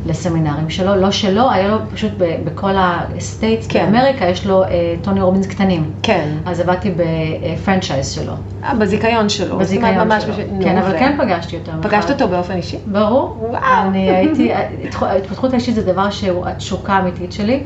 לסמינרים 0.07 0.71
שלו, 0.71 0.97
לא 0.97 1.11
שלו, 1.11 1.51
היה 1.51 1.69
לו 1.69 1.77
פשוט 1.95 2.13
בכל 2.45 2.77
ה-states 2.77 3.67
כן. 3.69 3.93
באמריקה, 3.93 4.25
יש 4.27 4.47
לו 4.47 4.63
אה, 4.65 4.69
טוני 5.03 5.21
רובינס 5.21 5.47
קטנים. 5.47 5.91
כן, 6.03 6.29
אז 6.47 6.61
עבדתי 6.61 6.91
בפרנצ'ייז 6.97 8.11
שלו, 8.11 8.33
אה, 8.65 8.75
בזיכיון 8.75 9.29
שלו. 9.29 9.59
בזיכיון 9.59 9.95
ממש 10.09 10.23
שלו. 10.23 10.33
בשביל- 10.33 10.47
כן, 10.63 10.77
אבל 10.79 10.95
ו- 10.95 10.99
כן 10.99 11.17
פגשתי 11.19 11.57
אותו. 11.57 11.73
פגשת. 11.83 12.11
אותו 12.11 12.29
באופן 12.29 12.55
אישי? 12.57 12.77
ברור. 12.87 13.37
וואו. 13.51 13.61
אני 13.87 14.11
הייתי, 14.11 14.51
ההתפתחות 15.01 15.53
האישית 15.53 15.75
זה 15.75 15.83
דבר 15.83 16.01
ממש 16.01 16.21
התשוקה 16.47 16.93
האמיתית 16.93 17.33
שלי. 17.33 17.63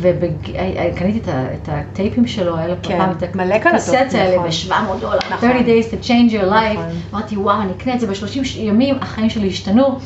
וקניתי 0.00 1.18
את 1.28 1.68
הטייפים 1.72 2.26
שלו, 2.26 2.56
היה 2.56 2.68
לו 2.68 2.74
כן, 2.82 2.98
פעם 2.98 3.10
את 3.10 3.22
הקסט 3.56 3.94
האלה 4.14 4.36
נכון. 4.36 4.48
ב-700 4.48 5.00
דולר, 5.00 5.18
נכון. 5.30 5.50
30 5.50 5.66
days 5.66 5.92
to 5.92 6.04
change 6.04 6.32
your 6.32 6.50
life. 6.50 6.78
נכון. 6.78 7.00
אמרתי, 7.14 7.36
וואו, 7.36 7.62
אני 7.62 7.72
אקנה 7.72 7.94
את 7.94 8.00
זה 8.00 8.06
ב-30 8.06 8.58
ימים, 8.58 8.94
החיים 9.00 9.30
שלי 9.30 9.48
השתנו. 9.48 9.98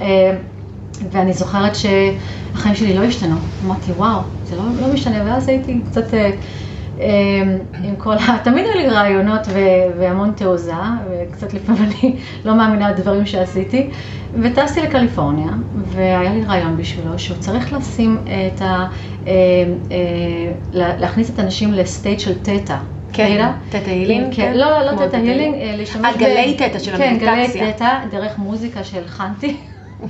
אה, 0.00 0.36
ואני 1.10 1.32
זוכרת 1.32 1.72
שהחיים 1.76 2.74
שלי 2.74 2.94
לא 2.94 3.04
השתנו. 3.04 3.36
אמרתי, 3.64 3.92
וואו, 3.92 4.20
זה 4.44 4.56
לא, 4.56 4.62
לא 4.80 4.92
משתנה, 4.94 5.22
ואז 5.26 5.48
הייתי 5.48 5.80
קצת 5.84 6.14
אה, 6.14 6.18
אה, 6.18 6.30
עם 7.84 7.96
כל 7.96 8.12
ה... 8.14 8.38
תמיד 8.44 8.64
היו 8.66 8.74
לי 8.74 8.88
רעיונות 8.88 9.40
ו- 9.48 9.58
והמון 9.98 10.32
תעוזה, 10.36 10.72
וקצת 11.10 11.54
לפעמים 11.54 11.82
אני 12.02 12.14
לא 12.44 12.54
מאמינה 12.54 12.90
לדברים 12.90 13.26
שעשיתי. 13.26 13.90
וטסתי 14.42 14.82
לקליפורניה, 14.82 15.48
והיה 15.74 16.32
לי 16.34 16.44
רעיון 16.44 16.76
בשבילו, 16.76 17.18
שהוא 17.18 17.36
צריך 17.36 17.72
לשים 17.72 18.18
את 18.56 18.62
ה... 18.62 18.86
אה, 19.26 19.32
אה, 19.90 19.96
לה- 20.72 20.96
להכניס 20.98 21.30
את 21.30 21.38
האנשים 21.38 21.72
לסטייט 21.72 22.20
של 22.20 22.38
תטא. 22.38 22.76
כן, 23.12 23.50
תטא 23.68 23.90
הילינג, 23.90 24.34
כן, 24.34 24.42
כן? 24.42 24.52
לא, 24.56 24.70
לא, 24.84 24.92
לא 24.92 25.06
תטא 25.06 25.16
הילינג. 25.16 25.54
אה, 25.54 25.74
להשתמש 25.76 26.06
אה, 26.14 26.18
גלי 26.20 26.56
תטא 26.58 26.78
של 26.78 26.96
כן, 26.96 27.08
המדיטציה. 27.08 27.62
גלי 27.64 27.72
תטא, 27.72 27.98
דרך 28.10 28.38
מוזיקה 28.38 28.84
שהלחנתי. 28.84 29.56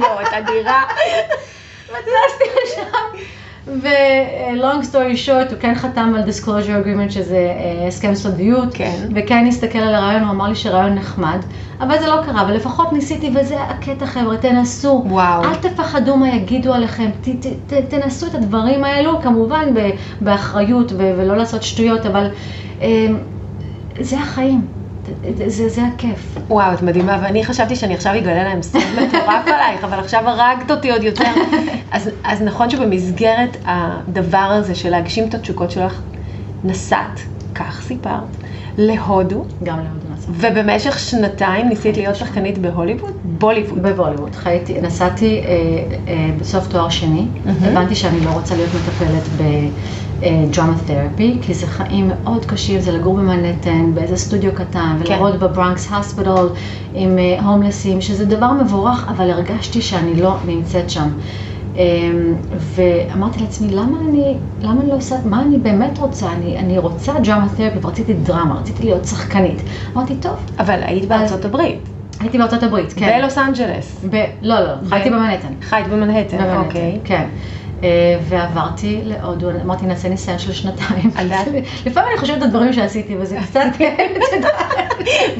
יואו, 0.00 0.20
את 0.22 0.32
אדירה. 0.32 0.82
וטסתי 1.90 2.44
לשם. 2.64 3.18
ו-long 3.66 4.82
story 4.92 5.26
short, 5.26 5.50
הוא 5.50 5.58
כן 5.60 5.74
חתם 5.74 6.12
על 6.16 6.22
disclosure 6.28 6.86
agreement 6.86 7.10
שזה 7.10 7.36
אה, 7.36 7.86
הסכם 7.88 8.14
סודיות, 8.14 8.68
כן. 8.74 9.08
וכן 9.14 9.46
הסתכל 9.48 9.78
על 9.78 9.94
הרעיון, 9.94 10.22
הוא 10.22 10.30
אמר 10.30 10.48
לי 10.48 10.54
שרעיון 10.54 10.94
נחמד, 10.94 11.38
אבל 11.80 11.98
זה 12.00 12.06
לא 12.06 12.20
קרה, 12.26 12.42
אבל 12.42 12.54
לפחות 12.54 12.92
ניסיתי, 12.92 13.30
וזה 13.34 13.62
הקטע 13.62 14.06
חבר'ה, 14.06 14.36
תנסו. 14.36 15.04
וואו. 15.06 15.44
אל 15.44 15.54
תפחדו 15.54 16.16
מה 16.16 16.28
יגידו 16.28 16.74
עליכם, 16.74 17.10
ת, 17.20 17.28
ת, 17.28 17.46
ת, 17.66 17.74
תנסו 17.88 18.26
את 18.26 18.34
הדברים 18.34 18.84
האלו, 18.84 19.20
כמובן 19.22 19.68
באחריות 20.20 20.92
ו- 20.92 21.12
ולא 21.16 21.36
לעשות 21.36 21.62
שטויות, 21.62 22.06
אבל 22.06 22.26
אה, 22.82 23.06
זה 24.00 24.20
החיים, 24.20 24.66
זה, 25.46 25.68
זה, 25.68 25.82
הכיף. 25.94 26.38
וואו, 26.48 26.72
את 26.72 26.82
מדהימה, 26.82 27.18
ואני 27.22 27.44
חשבתי 27.44 27.76
שאני 27.76 27.94
עכשיו 27.94 28.18
אגלה 28.18 28.44
להם 28.44 28.62
סוד 28.62 28.82
מטורף 28.92 29.46
עלייך, 29.54 29.84
אבל 29.84 29.98
עכשיו 29.98 30.28
הרגת 30.28 30.70
אותי 30.70 30.90
עוד 30.90 31.02
יותר. 31.02 31.30
אז, 31.90 32.10
אז 32.24 32.42
נכון 32.42 32.70
שבמסגרת 32.70 33.56
הדבר 33.64 34.38
הזה 34.38 34.74
של 34.74 34.90
להגשים 34.90 35.28
את 35.28 35.34
התשוקות 35.34 35.70
שלך, 35.70 36.00
נסעת, 36.64 37.20
כך 37.54 37.82
סיפרת, 37.82 38.36
להודו, 38.78 39.44
גם 39.62 39.76
להודו 39.76 40.14
נסעתי. 40.14 40.32
ובמשך 40.40 40.98
שנתיים 40.98 41.68
ניסית 41.68 41.96
להיות 41.96 42.16
שחקנית 42.16 42.58
בהוליווד? 42.58 43.12
בוליווד. 43.24 43.82
בבוליווד. 43.82 44.34
חייתי, 44.34 44.80
נסעתי 44.80 45.40
אה, 45.40 45.48
אה, 46.08 46.30
בסוף 46.40 46.68
תואר 46.68 46.88
שני, 46.88 47.28
הבנתי 47.46 47.94
שאני 47.94 48.20
לא 48.20 48.30
רוצה 48.30 48.56
להיות 48.56 48.70
מטפלת 48.74 49.28
בדרמה 50.22 50.74
תרפי, 50.86 51.38
כי 51.42 51.54
זה 51.54 51.66
חיים 51.66 52.08
מאוד 52.08 52.44
קשים, 52.44 52.80
זה 52.80 52.92
לגור 52.92 53.16
במנהטן, 53.16 53.94
באיזה 53.94 54.16
סטודיו 54.16 54.52
קטן, 54.54 54.96
כן. 55.04 55.12
ולעבוד 55.12 55.40
בברנקס 55.40 55.92
הוספיטל 55.92 56.48
עם 56.94 57.18
אה, 57.18 57.40
הומלסים, 57.44 58.00
שזה 58.00 58.24
דבר 58.24 58.52
מבורך, 58.52 59.08
אבל 59.08 59.30
הרגשתי 59.30 59.82
שאני 59.82 60.20
לא 60.20 60.36
נמצאת 60.46 60.90
שם. 60.90 61.08
אה, 61.76 61.82
ואמרתי 62.58 63.40
לעצמי, 63.40 63.68
למה 63.70 63.96
אני, 64.08 64.34
למה 64.60 64.80
אני 64.80 64.90
לא 64.90 64.96
עושה, 64.96 65.16
מה 65.24 65.42
אני 65.42 65.58
באמת 65.58 65.98
רוצה? 65.98 66.32
אני, 66.32 66.58
אני 66.58 66.78
רוצה 66.78 67.12
דרמה 67.24 67.48
תרפי, 67.56 67.78
ורציתי 67.82 68.14
דרמה, 68.14 68.60
רציתי 68.60 68.82
להיות 68.82 69.04
שחקנית. 69.04 69.62
אמרתי, 69.96 70.16
טוב, 70.16 70.36
אבל 70.58 70.80
היית 70.82 71.08
בארצות 71.08 71.44
הברית, 71.44 71.88
הייתי 72.20 72.38
בארצות 72.38 72.62
הברית, 72.62 72.92
כן. 72.92 73.18
בלוס 73.18 73.38
אנג'לס. 73.38 74.04
ב... 74.10 74.24
לא, 74.42 74.60
לא, 74.60 74.72
חייתי 74.88 75.10
במנהטן. 75.10 75.52
חיית 75.62 75.88
במנהטן, 75.88 76.38
במנהטן, 76.38 76.64
אוקיי. 76.66 76.98
כן. 77.04 77.26
אה, 77.84 77.88
ועברתי 78.28 79.00
להודו, 79.04 79.50
אמרתי 79.64 79.86
נעשה 79.86 80.08
ניסיון 80.08 80.38
של 80.38 80.52
שנתיים. 80.52 81.10
לפעמים 81.86 82.08
אני 82.10 82.18
חושבת 82.20 82.42
על 82.42 82.48
דברים 82.50 82.72
שעשיתי 82.72 83.16
וזה 83.20 83.38
קצת, 83.50 83.60
את 83.76 83.80
יודעת. 84.36 84.52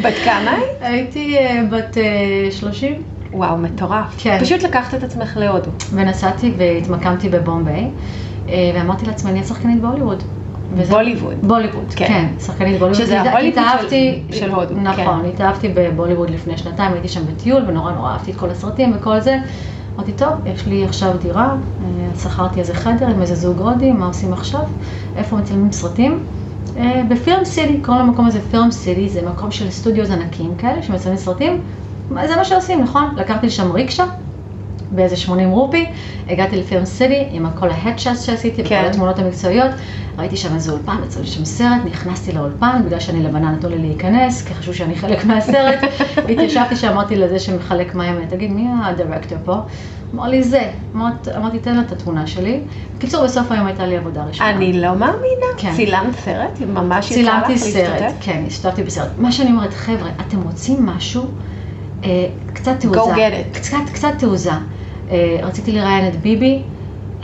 בת 0.03 0.15
כמה 0.25 0.51
היית? 0.51 0.67
הייתי 0.81 1.39
אה, 1.39 1.63
בת 1.71 1.99
אה, 1.99 2.51
30 2.51 3.03
וואו, 3.33 3.57
מטורף. 3.57 4.15
כן. 4.19 4.39
פשוט 4.41 4.63
לקחת 4.63 4.95
את 4.95 5.03
עצמך 5.03 5.37
להודו. 5.37 5.71
ונסעתי 5.95 6.53
והתמקמתי 6.57 7.29
בבומביי 7.29 7.91
אה, 8.49 8.55
ואמרתי 8.75 9.07
לעצמי 9.07 9.31
אני 9.31 9.41
השחקנית 9.41 9.81
בהוליווד. 9.81 10.23
וזה- 10.77 10.93
בוליווד. 10.93 11.35
בוליווד, 11.43 11.93
כן. 11.97 12.07
כן, 12.07 12.27
שחקנית 12.41 12.79
בוליווד. 12.79 12.95
שזה 13.05 13.21
ההוליווד 13.21 13.63
של- 13.91 14.35
של 14.37 14.51
הודו, 14.51 14.75
נכון, 14.75 15.23
כן. 15.23 15.29
התאהבתי 15.29 15.69
בבוליווד 15.75 16.31
לפני 16.31 16.59
שנתיים, 16.59 16.93
הייתי 16.93 17.09
שם 17.09 17.21
בטיול 17.27 17.63
ונורא 17.69 17.93
נורא 17.93 18.11
אהבתי 18.13 18.31
את 18.31 18.37
כל 18.37 18.51
הסרטים 18.51 18.93
וכל 18.97 19.21
זה. 19.21 19.37
אמרתי, 19.99 20.13
טוב, 20.13 20.33
יש 20.47 20.67
לי 20.67 20.85
עכשיו 20.85 21.19
דירה, 21.19 21.55
אה, 21.81 21.87
שכרתי 22.23 22.61
איזה 22.61 22.75
חדר 22.75 23.07
עם 23.09 23.23
איזה 23.23 23.35
זוג 23.35 23.61
הודי, 23.61 23.93
מה 23.93 24.07
עושים 24.07 24.33
עכשיו? 24.33 24.63
איפה 25.17 25.37
מצלמים 25.37 25.73
סרטים? 25.73 26.27
אה, 26.77 27.03
בפירם 27.11 27.45
סיטי, 27.45 27.83
קוראים 27.83 28.07
למקום 28.07 28.27
הזה 28.27 28.41
פירם 28.41 28.71
סיטי, 28.71 29.09
זה 29.09 29.23
מקום 29.23 29.51
של 29.51 29.71
סטודיו 29.71 30.13
ענקים 30.13 30.57
כאלה 30.57 30.83
שמצלמים 30.83 31.19
סרטים. 31.19 31.63
זה 32.09 32.37
מה 32.37 32.45
שעושים, 32.45 32.83
נכון? 32.83 33.15
לקחתי 33.17 33.47
לשם 33.47 33.73
ריקשה, 33.73 34.05
באיזה 34.95 35.17
80 35.17 35.51
רופי, 35.51 35.85
הגעתי 36.29 36.57
לפירם 36.57 36.85
סיטי 36.85 37.25
עם 37.31 37.47
כל 37.59 37.71
ההדשאס 37.71 38.21
שעשיתי, 38.23 38.65
כן. 38.65 38.79
וכל 38.81 38.91
התמונות 38.91 39.19
המקצועיות, 39.19 39.71
ראיתי 40.19 40.37
שם 40.37 40.55
איזה 40.55 40.73
אולפן, 40.73 40.97
יצא 41.05 41.21
לי 41.21 41.27
שם 41.27 41.45
סרט, 41.45 41.81
נכנסתי 41.85 42.33
לאולפן, 42.33 42.83
בגלל 42.87 43.01
שאני 43.01 43.23
לבנה 43.23 43.53
נתנו 43.53 43.71
לי 43.71 43.79
להיכנס, 43.79 44.43
כי 44.43 44.55
חשבו 44.55 44.75
שאני 44.75 44.95
חלק 44.97 45.25
מהסרט, 45.25 45.79
והתיישבתי 46.29 46.77
שם, 46.77 46.89
אמרתי 46.89 47.17
לזה 47.17 47.39
שמחלק 47.39 47.95
מים, 47.95 48.27
תגיד, 48.29 48.51
מי 48.53 48.67
הדירקטור 48.85 49.39
פה? 49.45 49.55
אמר 50.15 50.29
לי 50.29 50.43
זה, 50.43 50.63
אמרת- 50.95 51.29
אמרתי, 51.37 51.59
תן 51.59 51.75
לה 51.75 51.81
את 51.83 51.93
התמונה 51.93 52.27
שלי. 52.27 52.61
בקיצור, 52.99 53.25
בסוף 53.25 53.53
היום 53.53 53.67
הייתה 53.67 53.87
לי 53.87 53.97
עבודה 53.97 54.25
ראשונה. 54.25 54.51
אני 54.51 54.73
לא 54.73 54.95
מאמינה. 54.95 55.47
כן. 55.57 55.73
צילמת 55.77 56.15
סרט? 56.25 56.61
ממש 56.61 57.07
יצא 57.07 57.15
צילמתי 57.15 57.53
לך 57.55 57.59
סרט, 57.59 57.75
להשתתף? 58.01 58.13
כן, 58.21 58.43
השתתפתי 58.47 58.83
בסרט. 58.83 59.09
מה 59.19 59.33
שאני 59.33 59.51
אומרת, 59.51 59.75
חבר'ה, 59.75 60.11
אתם 60.29 60.43
רוצים 60.43 60.87
משהו, 60.87 61.25
אה, 62.05 62.27
קצת 62.53 62.73
תעוזה. 62.81 63.01
Go 63.01 63.17
get 63.17 63.55
it. 63.55 63.57
קצת, 63.59 63.77
קצת 63.93 64.09
תעוזה. 64.19 64.51
אה, 65.13 65.37
רציתי 65.43 65.73
לראיין 65.73 66.09
את 66.09 66.17
ביבי, 66.17 66.72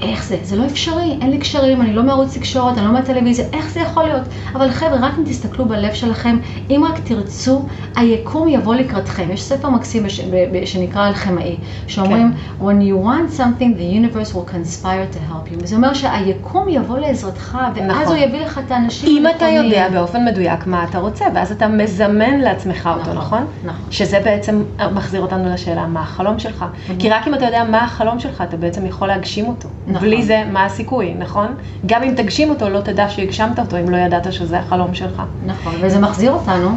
איך 0.03 0.25
זה? 0.25 0.37
זה 0.43 0.57
לא 0.57 0.67
אפשרי, 0.67 1.19
אין 1.21 1.31
לי 1.31 1.39
קשרים, 1.39 1.83
אני 1.83 1.93
לא 1.93 2.03
מערוץ 2.03 2.37
תקשורת, 2.37 2.79
אני 2.79 2.87
לא 2.87 2.93
מהטלוויזיה, 2.93 3.45
איך 3.53 3.71
זה 3.71 3.81
יכול 3.81 4.03
להיות? 4.03 4.23
אבל 4.53 4.71
חבר'ה, 4.71 4.99
רק 5.01 5.13
אם 5.19 5.25
תסתכלו 5.25 5.65
בלב 5.65 5.95
שלכם, 5.95 6.39
אם 6.71 6.85
רק 6.89 6.99
תרצו, 7.05 7.67
היקום 7.97 8.49
יבוא 8.49 8.75
לקראתכם. 8.75 9.29
יש 9.33 9.43
ספר 9.43 9.69
מקסים 9.69 10.03
בש, 10.03 10.21
ב, 10.21 10.65
שנקרא 10.65 11.09
אלכמאי, 11.09 11.57
שאומרים, 11.87 12.33
כן. 12.33 12.65
When 12.65 12.83
you 12.83 13.07
want 13.07 13.39
something, 13.39 13.79
the 13.79 13.97
universe 14.03 14.35
will 14.35 14.51
conspire 14.53 15.15
to 15.15 15.33
help 15.33 15.53
you. 15.53 15.63
וזה 15.63 15.77
אומר 15.77 15.95
שהיקום 15.95 16.69
יבוא 16.69 16.99
לעזרתך, 16.99 17.59
ואז 17.75 17.87
נכון. 17.87 18.07
הוא 18.07 18.17
יביא 18.17 18.41
לך 18.41 18.61
את 18.67 18.71
האנשים 18.71 19.09
אם 19.27 19.31
אתה. 19.37 19.49
יודע 19.49 19.89
באופן 19.93 20.25
מדויק 20.25 20.67
מה 20.67 20.85
אתה 20.85 20.99
רוצה, 20.99 21.25
ואז 21.35 21.53
אתה 21.53 21.69
מזמן 21.69 22.39
לעצמך 22.41 22.89
אותו, 22.93 23.01
נכון, 23.01 23.17
נכון? 23.17 23.47
נכון. 23.65 23.87
שזה 23.91 24.21
בעצם 24.25 24.63
מחזיר 24.95 25.21
אותנו 25.21 25.53
לשאלה, 25.53 25.87
מה 25.87 26.01
החלום 26.01 26.39
שלך? 26.39 26.65
כי 26.99 27.11
רק 27.11 27.29
אם 27.29 27.35
אתה 27.35 27.45
יודע 27.45 27.65
מה 27.71 27.85
החלום 27.85 28.21
שלך, 28.21 28.45
אתה 28.49 28.57
בעצם 28.57 28.87
יכול 28.87 29.09
להגשים 29.09 29.47
אותו. 29.47 29.69
נכון. 29.89 30.09
בלי 30.09 30.23
זה, 30.23 30.45
מה 30.53 30.65
הסיכוי, 30.65 31.15
נכון? 31.19 31.55
גם 31.87 32.03
אם 32.03 32.15
תגשים 32.17 32.51
אותו, 32.51 32.69
לא 32.69 32.81
תדע 32.81 33.09
שהגשמת 33.09 33.59
אותו, 33.59 33.77
אם 33.79 33.89
לא 33.89 33.97
ידעת 33.97 34.33
שזה 34.33 34.59
החלום 34.59 34.95
שלך. 34.95 35.23
נכון, 35.47 35.75
וזה 35.81 35.99
מחזיר 35.99 36.33
אותנו 36.33 36.69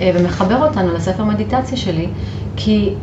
אה, 0.00 0.10
ומחבר 0.14 0.62
אותנו 0.66 0.94
לספר 0.94 1.24
מדיטציה 1.24 1.78
שלי, 1.78 2.08
כי 2.56 2.94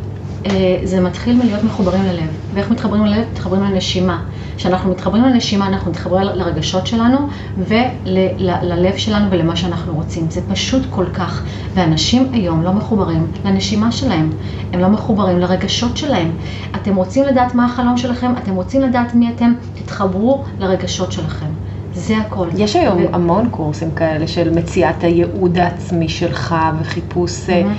זה 0.84 1.00
מתחיל 1.00 1.36
מלהיות 1.36 1.64
מחוברים 1.64 2.02
ללב. 2.02 2.28
ואיך 2.54 2.70
מתחברים 2.70 3.04
ללב? 3.04 3.24
מתחברים 3.32 3.62
לנשימה. 3.62 4.22
כשאנחנו 4.56 4.90
מתחברים 4.90 5.24
לנשימה, 5.24 5.66
אנחנו 5.66 5.90
מתחברים 5.90 6.22
לרגשות 6.34 6.86
שלנו 6.86 7.18
וללב 7.58 8.96
שלנו 8.96 9.30
ולמה 9.30 9.56
שאנחנו 9.56 9.94
רוצים. 9.94 10.30
זה 10.30 10.40
פשוט 10.48 10.82
כל 10.90 11.06
כך. 11.14 11.44
ואנשים 11.74 12.30
היום 12.32 12.62
לא 12.62 12.72
מחוברים 12.72 13.26
לנשימה 13.44 13.92
שלהם, 13.92 14.30
הם 14.72 14.80
לא 14.80 14.88
מחוברים 14.88 15.38
לרגשות 15.38 15.96
שלהם. 15.96 16.30
אתם 16.76 16.96
רוצים 16.96 17.24
לדעת 17.24 17.54
מה 17.54 17.64
החלום 17.64 17.96
שלכם, 17.96 18.32
אתם 18.42 18.54
רוצים 18.54 18.82
לדעת 18.82 19.14
מי 19.14 19.30
אתם, 19.36 19.52
תתחברו 19.74 20.44
לרגשות 20.58 21.12
שלכם. 21.12 21.46
זה 21.94 22.16
הכל. 22.18 22.48
יש 22.56 22.76
היום 22.76 22.98
ו- 22.98 23.14
המון 23.14 23.48
קורסים 23.50 23.90
כאלה 23.90 24.26
של 24.26 24.50
מציאת 24.50 25.04
הייעוד 25.04 25.58
העצמי 25.58 26.08
שלך 26.08 26.54
וחיפוש, 26.80 27.50
אה, 27.50 27.54
אה, 27.54 27.72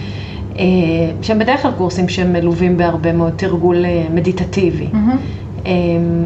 שהם 1.22 1.40
בדרך 1.40 1.62
כלל 1.62 1.72
קורסים 1.78 2.10
שמלווים 2.10 2.78
בהרבה 2.78 3.14
מאוד 3.14 3.34
תרגול 3.36 3.86
אה, 3.86 4.08
מדיטטיבי. 4.14 4.88
אה, 5.66 5.72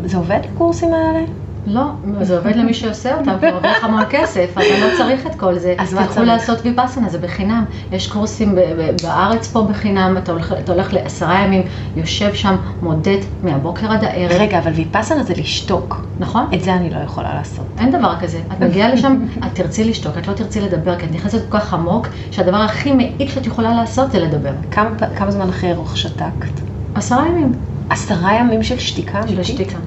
זה 0.06 0.18
עובד 0.18 0.40
הקורסים 0.54 0.90
האלה? 0.94 1.20
לא, 1.66 1.84
זה 2.22 2.38
עובד 2.38 2.56
למי 2.56 2.74
שעושה 2.74 3.16
אותם, 3.16 3.40
כי 3.40 3.46
הוא 3.46 3.54
מרוויח 3.54 3.84
המון 3.84 4.04
כסף, 4.10 4.52
אתה 4.52 4.88
לא 4.88 4.98
צריך 4.98 5.28
את 5.28 5.36
כל 5.36 5.58
זה. 5.58 5.76
אז 5.78 5.94
מה 5.94 6.02
תלכו 6.02 6.14
צריך? 6.14 6.28
לעשות 6.28 6.60
ויפאסנה, 6.66 7.10
זה 7.10 7.18
בחינם. 7.18 7.66
יש 7.92 8.08
קורסים 8.08 8.56
בארץ 9.04 9.48
פה 9.48 9.68
בחינם, 9.70 10.18
אתה 10.18 10.32
הולך, 10.32 10.54
אתה 10.60 10.72
הולך 10.72 10.94
לעשרה 10.94 11.40
ימים, 11.40 11.62
יושב 11.96 12.34
שם, 12.34 12.56
מודד 12.82 13.18
מהבוקר 13.44 13.92
עד 13.92 14.04
הערב. 14.04 14.32
רגע, 14.40 14.60
אבל 14.60 14.72
ויפאסנה 14.72 15.24
זה 15.24 15.34
לשתוק. 15.38 16.06
נכון? 16.20 16.46
את 16.54 16.62
זה 16.64 16.74
אני 16.74 16.90
לא 16.90 17.00
יכולה 17.00 17.34
לעשות. 17.34 17.66
אין 17.78 17.92
דבר 17.92 18.16
כזה. 18.20 18.42
את 18.52 18.60
מגיעה 18.60 18.90
לשם, 18.94 19.26
את 19.46 19.56
תרצי 19.56 19.84
לשתוק, 19.84 20.18
את 20.18 20.28
לא 20.28 20.34
תרצי 20.34 20.62
לדבר, 20.62 21.00
כי 21.00 21.06
את 21.06 21.12
נכנסת 21.12 21.50
כל 21.50 21.60
כך 21.60 21.74
עמוק, 21.74 22.08
שהדבר 22.32 22.58
הכי 22.58 22.92
מעיק 22.92 23.30
שאת 23.30 23.48
יכולה 23.48 23.74
לעשות 23.74 24.12
זה 24.12 24.20
לדבר. 24.20 24.52
כמה, 24.72 24.90
כמה 25.16 25.32
זמן 25.32 25.50
אחרי 25.50 25.72
ארוך 25.72 25.98
שתקת? 25.98 26.62
עשרה 26.96 27.28
ימים. 27.28 27.52
עשרה 27.90 28.34
ימים 28.34 28.64
של 28.64 28.80
שתיקה 28.80 29.28
של? 29.28 29.44
שתיקה. 29.44 29.78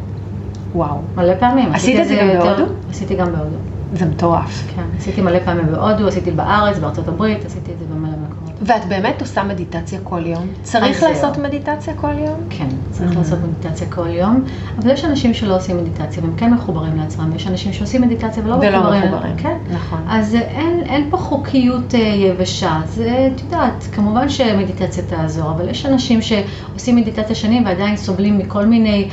וואו. 0.76 0.96
מלא 1.16 1.34
פעמים. 1.38 1.72
עשית 1.72 2.00
את 2.00 2.08
זה 2.08 2.16
גם 2.20 2.28
בהודו? 2.38 2.72
עשיתי 2.90 3.14
גם 3.14 3.32
בהודו. 3.32 3.56
זה 3.92 4.04
מטורף. 4.04 4.72
כן, 4.76 4.82
עשיתי 4.98 5.22
מלא 5.22 5.38
פעמים 5.38 5.66
בהודו, 5.66 6.08
עשיתי 6.08 6.30
בארץ, 6.30 6.78
בארצות 6.78 7.08
הברית, 7.08 7.44
עשיתי 7.44 7.72
את 7.72 7.78
זה 7.78 7.84
במלא 7.94 8.16
מקומות. 8.28 8.45
ואת 8.62 8.84
באמת 8.88 9.20
עושה 9.20 9.42
מדיטציה 9.44 9.98
כל 10.02 10.26
יום? 10.26 10.46
צריך 10.62 11.02
אז 11.02 11.08
לעשות 11.10 11.34
זהו. 11.34 11.44
מדיטציה 11.44 11.94
כל 11.94 12.12
יום? 12.18 12.40
כן, 12.50 12.68
צריך 12.90 13.12
Mhm. 13.12 13.16
לעשות 13.18 13.38
מדיטציה 13.42 13.86
כל 13.90 14.08
יום, 14.08 14.44
אבל 14.78 14.90
יש 14.90 15.04
אנשים 15.04 15.34
שלא 15.34 15.56
עושים 15.56 15.76
מדיטציה 15.76 16.22
והם 16.22 16.32
כן 16.36 16.54
מחוברים 16.54 16.96
לעצמם, 16.96 17.32
יש 17.36 17.46
אנשים 17.46 17.72
שעושים 17.72 18.02
מדיטציה 18.02 18.42
ולא 18.44 18.54
ולא 18.54 18.80
מחוברים. 18.80 19.04
מחוברים. 19.12 19.36
כן. 19.36 19.56
נכון. 19.70 19.98
אז 20.08 20.34
אה, 20.34 20.40
אין, 20.40 20.80
אין 20.86 21.08
פה 21.10 21.16
חוקיות 21.16 21.94
אה, 21.94 22.00
יבשה, 22.00 22.80
זה, 22.86 23.28
את 23.36 23.42
יודעת, 23.44 23.88
כמובן 23.92 24.28
שמדיטציה 24.28 25.04
תעזור, 25.04 25.50
אבל 25.50 25.68
יש 25.68 25.86
אנשים 25.86 26.20
שעושים 26.22 26.96
מדיטציה 26.96 27.34
שנים 27.36 27.66
ועדיין 27.66 27.96
סובלים 27.96 28.38
מכל 28.38 28.66
מיני 28.66 29.08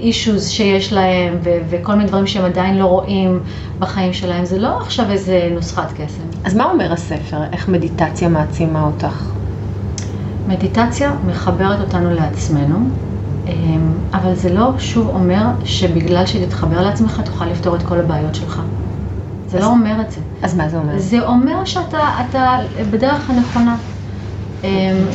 אישוז 0.00 0.48
שיש 0.48 0.92
להם 0.92 1.38
ו- 1.42 1.58
וכל 1.70 1.92
מיני 1.94 2.08
דברים 2.08 2.26
שהם 2.26 2.44
עדיין 2.44 2.78
לא 2.78 2.84
רואים 2.86 3.40
בחיים 3.78 4.12
שלהם, 4.12 4.44
זה 4.44 4.58
לא 4.58 4.80
עכשיו 4.80 5.10
איזה 5.10 5.48
נוסחת 5.52 5.92
קסם. 5.92 6.22
אז 6.44 6.54
מה 6.56 6.64
אומר 6.64 6.92
הספר? 6.92 7.36
איך 7.52 7.68
מדיטציה 7.68 8.25
מעצימה 8.28 8.82
אותך? 8.82 9.32
מדיטציה 10.46 11.12
מחברת 11.26 11.80
אותנו 11.80 12.10
לעצמנו, 12.14 12.78
אמ, 13.46 13.52
אבל 14.14 14.34
זה 14.34 14.54
לא 14.54 14.70
שוב 14.78 15.08
אומר 15.08 15.42
שבגלל 15.64 16.26
שתתחבר 16.26 16.80
לעצמך 16.82 17.20
תוכל 17.24 17.46
לפתור 17.46 17.76
את 17.76 17.82
כל 17.82 17.98
הבעיות 17.98 18.34
שלך. 18.34 18.62
זה 19.48 19.58
אז- 19.58 19.64
לא 19.64 19.68
אומר 19.70 20.00
את 20.00 20.10
זה. 20.10 20.20
אז 20.42 20.56
מה 20.56 20.68
זה 20.68 20.78
אומר? 20.78 20.92
זה 20.98 21.26
אומר 21.26 21.64
שאתה 21.64 21.98
אתה 22.30 22.56
בדרך 22.90 23.30
הנכונה. 23.30 23.76
אמ, 24.64 24.68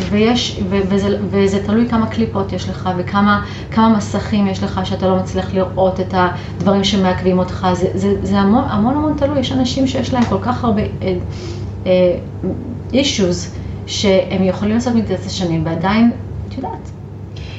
ויש, 0.09 0.61
ו- 0.69 0.79
וזה, 0.89 1.17
וזה 1.29 1.63
תלוי 1.65 1.89
כמה 1.89 2.07
קליפות 2.07 2.53
יש 2.53 2.69
לך 2.69 2.89
וכמה 2.97 3.41
כמה 3.71 3.89
מסכים 3.97 4.47
יש 4.47 4.63
לך 4.63 4.81
שאתה 4.83 5.07
לא 5.07 5.15
מצליח 5.15 5.53
לראות 5.53 5.99
את 5.99 6.13
הדברים 6.17 6.83
שמעכבים 6.83 7.39
אותך. 7.39 7.67
זה, 7.73 7.87
זה, 7.93 8.13
זה 8.23 8.39
המון, 8.39 8.63
המון 8.69 8.95
המון 8.95 9.13
תלוי. 9.17 9.39
יש 9.39 9.51
אנשים 9.51 9.87
שיש 9.87 10.13
להם 10.13 10.25
כל 10.25 10.37
כך 10.41 10.63
הרבה 10.63 10.81
אישוז 12.93 13.55
שהם 13.87 14.43
יכולים 14.43 14.75
לעשות 14.75 14.95
מדיטציה 14.95 15.29
שנים 15.29 15.65
ועדיין, 15.65 16.11
את 16.47 16.57
יודעת, 16.57 16.91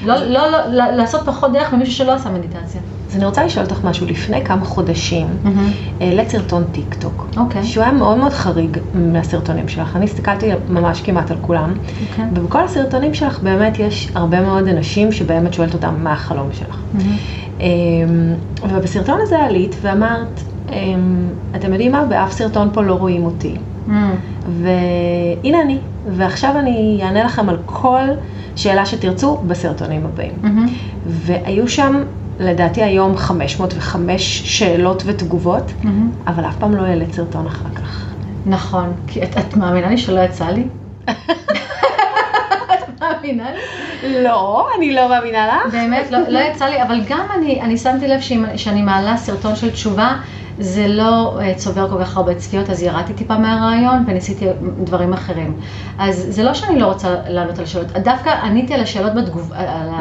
לא, 0.04 0.14
לא, 0.26 0.50
לא, 0.50 0.58
לא, 0.68 0.84
לעשות 0.90 1.20
פחות 1.26 1.52
דרך 1.52 1.72
ממישהו 1.72 1.94
שלא 1.94 2.14
עשה 2.14 2.30
מדיטציה. 2.30 2.80
אז 3.10 3.16
אני 3.16 3.24
רוצה 3.24 3.44
לשאול 3.44 3.64
אותך 3.64 3.84
משהו. 3.84 4.06
לפני 4.06 4.44
כמה 4.44 4.64
חודשים 4.64 5.26
העלית 6.00 6.28
סרטון 6.28 6.64
טיק 6.72 6.94
טוק, 6.94 7.26
אוקיי. 7.36 7.64
שהוא 7.64 7.84
היה 7.84 7.92
מאוד 7.92 8.18
מאוד 8.18 8.32
חריג 8.32 8.78
מהסרטונים 8.94 9.68
שלך. 9.68 9.96
אני 9.96 10.04
הסתכלתי 10.04 10.50
ממש 10.68 11.00
כמעט 11.00 11.30
על 11.30 11.36
כולם, 11.40 11.74
אוקיי. 12.10 12.24
ובכל 12.34 12.64
הסרטונים 12.64 13.14
שלך 13.14 13.38
באמת 13.42 13.78
יש 13.78 14.08
הרבה 14.14 14.40
מאוד 14.40 14.68
אנשים 14.68 15.12
שבאמת 15.12 15.54
שואלת 15.54 15.74
אותם 15.74 15.94
מה 16.02 16.12
החלום 16.12 16.48
שלך. 16.52 16.76
אמ, 17.60 17.66
ובסרטון 18.68 19.18
הזה 19.22 19.38
עלית 19.38 19.76
ואמרת, 19.82 20.40
אמ, 20.72 21.28
אתם 21.56 21.72
יודעים 21.72 21.92
מה? 21.92 22.04
באף 22.04 22.32
סרטון 22.32 22.68
פה 22.72 22.82
לא 22.82 22.94
רואים 22.94 23.24
אותי. 23.24 23.56
והנה 24.48 25.62
אני, 25.62 25.78
ועכשיו 26.06 26.58
אני 26.58 27.00
אענה 27.02 27.24
לכם 27.24 27.48
על 27.48 27.56
כל 27.66 28.04
שאלה 28.56 28.86
שתרצו 28.86 29.36
בסרטונים 29.46 30.06
הבאים. 30.06 30.32
והיו 31.06 31.68
שם, 31.68 32.02
לדעתי 32.40 32.82
היום 32.82 33.16
505 33.16 34.42
שאלות 34.44 35.02
ותגובות, 35.06 35.72
אבל 36.26 36.44
אף 36.44 36.56
פעם 36.56 36.74
לא 36.76 36.82
העלית 36.82 37.14
סרטון 37.14 37.46
אחר 37.46 37.68
כך. 37.74 38.06
נכון, 38.46 38.92
כי 39.06 39.22
את, 39.22 39.38
את 39.38 39.56
מאמינה 39.56 39.88
לי 39.88 39.98
שלא 39.98 40.20
יצא 40.20 40.46
לי? 40.48 40.64
את 42.74 43.00
מאמינה 43.00 43.46
לי? 43.52 43.58
לא, 44.22 44.68
אני 44.76 44.94
לא 44.94 45.08
מאמינה 45.08 45.46
לך. 45.46 45.72
באמת, 45.72 46.10
לא, 46.10 46.18
לא 46.28 46.38
יצא 46.38 46.64
לי, 46.64 46.82
אבל 46.82 47.00
גם 47.08 47.26
אני, 47.38 47.60
אני 47.60 47.78
שמתי 47.78 48.08
לב 48.08 48.20
שאני 48.56 48.82
מעלה 48.82 49.16
סרטון 49.16 49.56
של 49.56 49.70
תשובה, 49.70 50.16
זה 50.62 50.88
לא 50.88 51.38
uh, 51.40 51.58
צובר 51.58 51.88
כל 51.90 52.04
כך 52.04 52.16
הרבה 52.16 52.34
צפיות, 52.34 52.70
אז 52.70 52.82
ירדתי 52.82 53.12
טיפה 53.14 53.38
מהרעיון 53.38 54.04
וניסיתי 54.06 54.46
דברים 54.84 55.12
אחרים. 55.12 55.54
אז 55.98 56.26
זה 56.28 56.42
לא 56.42 56.54
שאני 56.54 56.80
לא 56.80 56.86
רוצה 56.86 57.08
לענות 57.28 57.58
על 57.58 57.66
שאלות, 57.66 57.86
דווקא 57.92 58.30
עניתי 58.42 58.74
על 58.74 58.80
השאלות 58.80 59.14
בתגוב, 59.14 59.52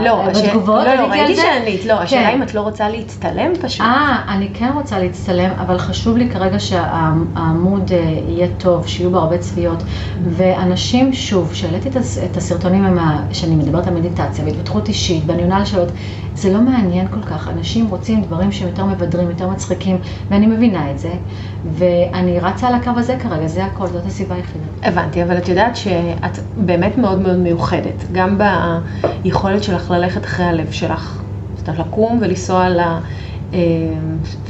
לא, 0.05 0.21
השאל- 0.23 0.47
בתגובות, 0.47 0.83
לא, 0.85 0.93
לא, 0.95 1.01
ראיתי. 1.07 1.35
שענית, 1.35 1.85
לא, 1.85 1.93
השאלה 1.93 2.27
כן. 2.29 2.35
אם 2.35 2.43
את 2.43 2.53
לא 2.53 2.61
רוצה 2.61 2.89
להצטלם 2.89 3.51
פשוט. 3.61 3.81
אה, 3.81 4.17
אני 4.27 4.49
כן 4.53 4.71
רוצה 4.75 4.99
להצטלם, 4.99 5.49
אבל 5.59 5.77
חשוב 5.77 6.17
לי 6.17 6.29
כרגע 6.29 6.59
שהעמוד 6.59 7.91
אה, 7.91 7.97
יהיה 8.27 8.47
טוב, 8.57 8.87
שיהיו 8.87 9.11
בו 9.11 9.17
הרבה 9.17 9.37
צפיות. 9.37 9.83
ואנשים, 10.29 11.13
שוב, 11.13 11.53
שהעליתי 11.53 11.89
את 11.89 11.95
הס- 11.95 12.17
את 12.31 12.37
הסרטונים 12.37 12.97
ה- 12.99 13.21
שאני 13.31 13.55
מדברת 13.55 13.87
על 13.87 13.93
מדיטציה 13.93 14.45
והתפתחות 14.45 14.87
אישית, 14.87 15.23
ואני 15.27 15.41
עונה 15.41 15.57
על 15.57 15.65
שאלות, 15.65 15.91
זה 16.35 16.53
לא 16.53 16.61
מעניין 16.61 17.07
כל 17.07 17.21
כך. 17.21 17.47
אנשים 17.47 17.87
רוצים 17.87 18.21
דברים 18.21 18.51
שהם 18.51 18.67
יותר 18.67 18.85
מבדרים, 18.85 19.29
יותר 19.29 19.49
מצחיקים, 19.49 19.97
ואני 20.29 20.47
מבינה 20.47 20.91
את 20.91 20.99
זה. 20.99 21.13
ואני 21.65 22.39
רצה 22.39 22.67
על 22.67 22.73
הקו 22.73 22.89
הזה 22.95 23.15
כרגע, 23.19 23.47
זה 23.47 23.65
הכל, 23.65 23.87
זאת 23.87 24.05
הסיבה 24.05 24.35
היחידה. 24.35 24.63
הבנתי, 24.83 25.23
אבל 25.23 25.37
את 25.37 25.49
יודעת 25.49 25.75
שאת 25.75 26.39
באמת 26.57 26.97
מאוד 26.97 27.21
מאוד 27.21 27.37
מיוחדת, 27.37 28.05
גם 28.11 28.37
ביכולת 29.23 29.63
שלך 29.63 29.91
ללכת 29.91 30.25
אחרי 30.25 30.45
הלב 30.45 30.71
שלך. 30.71 31.21
זאת 31.57 31.69
אומרת, 31.69 31.87
לקום 31.87 32.19
ולנסוע 32.21 32.67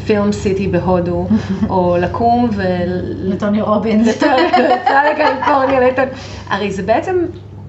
לפילם 0.04 0.32
סיטי 0.32 0.68
בהודו, 0.68 1.28
או 1.70 1.98
לקום 2.00 2.50
ו... 2.54 2.64
לטוני 3.06 3.62
רובינס. 3.62 4.24
לנסוע 4.24 5.02
לקליפורניה. 5.12 6.06
הרי 6.50 6.72
זה 6.72 6.84
בעצם 6.84 7.16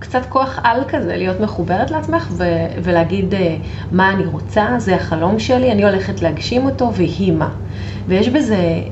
קצת 0.02 0.26
כוח 0.28 0.58
על 0.62 0.80
כזה, 0.88 1.16
להיות 1.16 1.40
מחוברת 1.40 1.90
לעצמך 1.90 2.28
ו- 2.30 2.66
ולהגיד 2.82 3.34
אה, 3.34 3.56
מה 3.92 4.12
אני 4.12 4.24
רוצה, 4.24 4.66
זה 4.78 4.94
החלום 4.94 5.38
שלי, 5.38 5.72
אני 5.72 5.84
הולכת 5.84 6.22
להגשים 6.22 6.66
אותו, 6.66 6.92
והיא 6.94 7.32
מה. 7.32 7.48
ויש 8.08 8.28
בזה, 8.28 8.82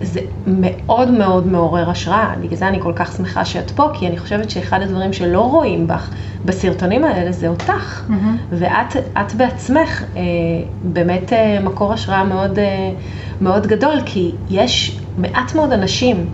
זה 0.00 0.20
מאוד 0.46 1.10
מאוד 1.10 1.46
מעורר 1.46 1.90
השראה, 1.90 2.34
בגלל 2.40 2.56
זה 2.56 2.68
אני 2.68 2.80
כל 2.80 2.92
כך 2.96 3.16
שמחה 3.16 3.44
שאת 3.44 3.70
פה, 3.70 3.88
כי 3.94 4.06
אני 4.06 4.18
חושבת 4.18 4.50
שאחד 4.50 4.82
הדברים 4.82 5.12
שלא 5.12 5.40
רואים 5.40 5.86
בך 5.86 6.10
בסרטונים 6.44 7.04
האלה 7.04 7.32
זה 7.32 7.48
אותך. 7.48 8.02
מהמם. 8.08 8.36
ואת 8.50 8.96
את 8.96 9.34
בעצמך 9.34 10.04
אה, 10.16 10.22
באמת 10.82 11.32
אה, 11.32 11.58
מקור 11.62 11.92
השראה 11.92 12.24
מאוד, 12.24 12.58
אה, 12.58 12.90
מאוד 13.40 13.66
גדול, 13.66 13.96
כי 14.06 14.32
יש 14.50 15.00
מעט 15.18 15.54
מאוד 15.54 15.72
אנשים 15.72 16.26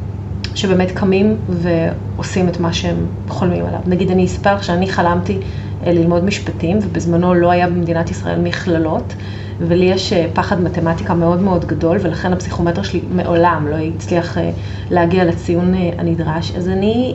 שבאמת 0.54 0.90
קמים 0.90 1.36
ועושים 1.48 2.48
את 2.48 2.60
מה 2.60 2.72
שהם 2.72 3.06
חולמים 3.28 3.66
עליו. 3.66 3.80
נגיד, 3.86 4.10
אני 4.10 4.24
אספר 4.24 4.60
שאני 4.60 4.88
חלמתי 4.88 5.38
אה, 5.86 5.92
ללמוד 5.92 6.24
משפטים, 6.24 6.78
ובזמנו 6.82 7.34
לא 7.34 7.50
היה 7.50 7.66
במדינת 7.66 8.10
ישראל 8.10 8.40
מכללות, 8.40 9.14
ולי 9.60 9.84
יש 9.84 10.12
אה, 10.12 10.26
פחד 10.32 10.62
מתמטיקה 10.62 11.14
מאוד 11.14 11.42
מאוד 11.42 11.64
גדול, 11.64 11.98
ולכן 12.02 12.32
הפסיכומטר 12.32 12.82
שלי 12.82 13.00
מעולם 13.10 13.66
לא 13.70 13.76
הצליח 13.76 14.38
אה, 14.38 14.50
להגיע 14.90 15.24
לציון 15.24 15.74
הנדרש. 15.98 16.52
אז 16.56 16.68
אני 16.68 17.14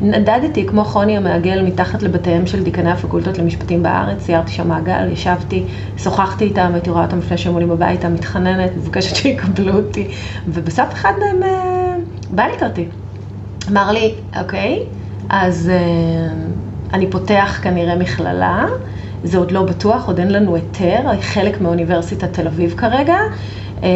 נדדתי 0.00 0.66
כמו 0.66 0.84
חוני 0.84 1.16
המעגל 1.16 1.62
מתחת 1.62 2.02
לבתיהם 2.02 2.46
של 2.46 2.62
דיקני 2.62 2.90
הפקולטות 2.90 3.38
למשפטים 3.38 3.82
בארץ, 3.82 4.18
ציירתי 4.18 4.52
שם 4.52 4.68
מעגל, 4.68 5.12
ישבתי, 5.12 5.64
שוחחתי 5.96 6.44
איתם, 6.44 6.70
הייתי 6.74 6.90
רואה 6.90 7.04
אותם 7.04 7.18
לפני 7.18 7.38
שהם 7.38 7.54
עולים 7.54 7.70
הביתה, 7.70 8.08
מתחננת, 8.08 8.70
מבקשת 8.76 9.16
שיקבלו 9.16 9.76
אותי, 9.76 10.08
ובסוף 10.48 10.92
אחד 10.92 11.12
מהם 11.40 11.87
בא 12.30 12.46
לקראתי. 12.46 12.88
אמר 13.68 13.92
לי, 13.92 14.14
אוקיי, 14.40 14.82
אז 15.28 15.70
אה, 15.74 16.34
אני 16.92 17.10
פותח 17.10 17.60
כנראה 17.62 17.96
מכללה, 17.96 18.66
זה 19.22 19.38
עוד 19.38 19.50
לא 19.50 19.62
בטוח, 19.62 20.06
עוד 20.06 20.18
אין 20.18 20.30
לנו 20.30 20.54
היתר, 20.54 21.00
חלק 21.20 21.60
מאוניברסיטת 21.60 22.32
תל 22.32 22.46
אביב 22.46 22.74
כרגע. 22.76 23.16
אה, 23.82 23.88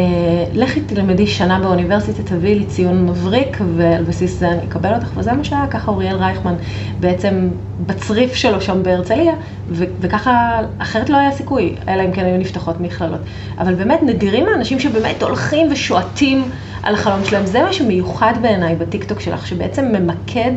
לכי 0.53 0.81
תלמדי 0.81 1.27
שנה 1.27 1.59
באוניברסיטה, 1.59 2.23
תביאי 2.23 2.55
לי 2.55 2.65
ציון 2.65 3.05
מבריק, 3.05 3.57
ועל 3.75 4.03
בסיס 4.03 4.39
זה 4.39 4.47
אני 4.51 4.63
אקבל 4.63 4.93
אותך, 4.95 5.11
וזה 5.17 5.33
מה 5.33 5.43
שהיה, 5.43 5.67
ככה 5.69 5.91
אוריאל 5.91 6.15
רייכמן 6.15 6.55
בעצם 6.99 7.49
בצריף 7.79 8.33
שלו 8.35 8.61
שם 8.61 8.83
בהרצליה, 8.83 9.33
ו- 9.69 9.83
וככה, 9.99 10.59
אחרת 10.77 11.09
לא 11.09 11.17
היה 11.17 11.31
סיכוי, 11.31 11.75
אלא 11.87 12.03
אם 12.05 12.11
כן 12.11 12.25
היו 12.25 12.37
נפתחות 12.37 12.79
מכללות. 12.79 13.19
אבל 13.57 13.73
באמת 13.75 13.99
נדירים 14.03 14.45
האנשים 14.53 14.79
שבאמת 14.79 15.23
הולכים 15.23 15.67
ושועטים 15.71 16.51
על 16.83 16.93
החלום 16.93 17.25
שלהם, 17.25 17.45
זה 17.45 17.63
מה 17.63 17.73
שמיוחד 17.73 18.33
בעיניי 18.41 18.75
בטיקטוק 18.75 19.19
שלך, 19.19 19.47
שבעצם 19.47 19.85
ממקד 19.85 20.51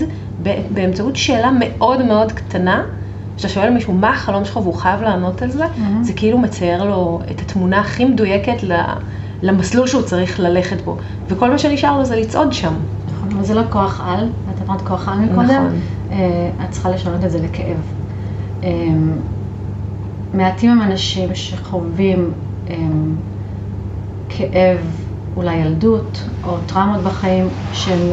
באמצעות 0.70 1.16
שאלה 1.16 1.50
מאוד 1.58 2.02
מאוד 2.02 2.32
קטנה, 2.32 2.82
כשאתה 3.36 3.54
שואל 3.54 3.70
מישהו 3.70 3.92
מה 3.92 4.10
החלום 4.10 4.44
שלך 4.44 4.56
והוא 4.56 4.74
חייב 4.74 5.02
לענות 5.02 5.42
על 5.42 5.50
זה, 5.50 5.64
Mhm. 5.64 5.80
זה 6.02 6.12
כאילו 6.12 6.38
מצייר 6.38 6.84
לו 6.84 7.20
את 7.30 7.40
התמונה 7.40 7.80
הכי 7.80 8.04
מדויקת 8.04 8.56
למסלול 9.42 9.86
שהוא 9.86 10.02
צריך 10.02 10.40
ללכת 10.40 10.82
בו, 10.84 10.96
וכל 11.28 11.50
מה 11.50 11.58
שנשאר 11.58 11.98
לו 11.98 12.04
זה 12.04 12.16
לצעוד 12.16 12.52
שם. 12.52 12.74
נכון, 13.06 13.28
אבל 13.32 13.44
זה 13.44 13.54
לא 13.54 13.62
כוח 13.70 14.00
על, 14.04 14.28
את 14.50 14.68
אמרת 14.68 14.82
כוח 14.82 15.08
על 15.08 15.18
מקודם, 15.18 15.42
נכון. 15.50 15.80
אה, 16.10 16.18
את 16.64 16.70
צריכה 16.70 16.90
לשנות 16.90 17.24
את 17.24 17.30
זה 17.30 17.38
לכאב. 17.42 17.76
אה, 18.64 18.68
מעטים 20.32 20.70
הם 20.70 20.82
אנשים 20.82 21.34
שחווים 21.34 22.32
אה, 22.70 22.74
כאב, 24.28 25.00
אולי 25.36 25.54
ילדות, 25.56 26.22
או 26.44 26.58
טראומות 26.60 27.02
בחיים, 27.02 27.48
שהם. 27.72 28.12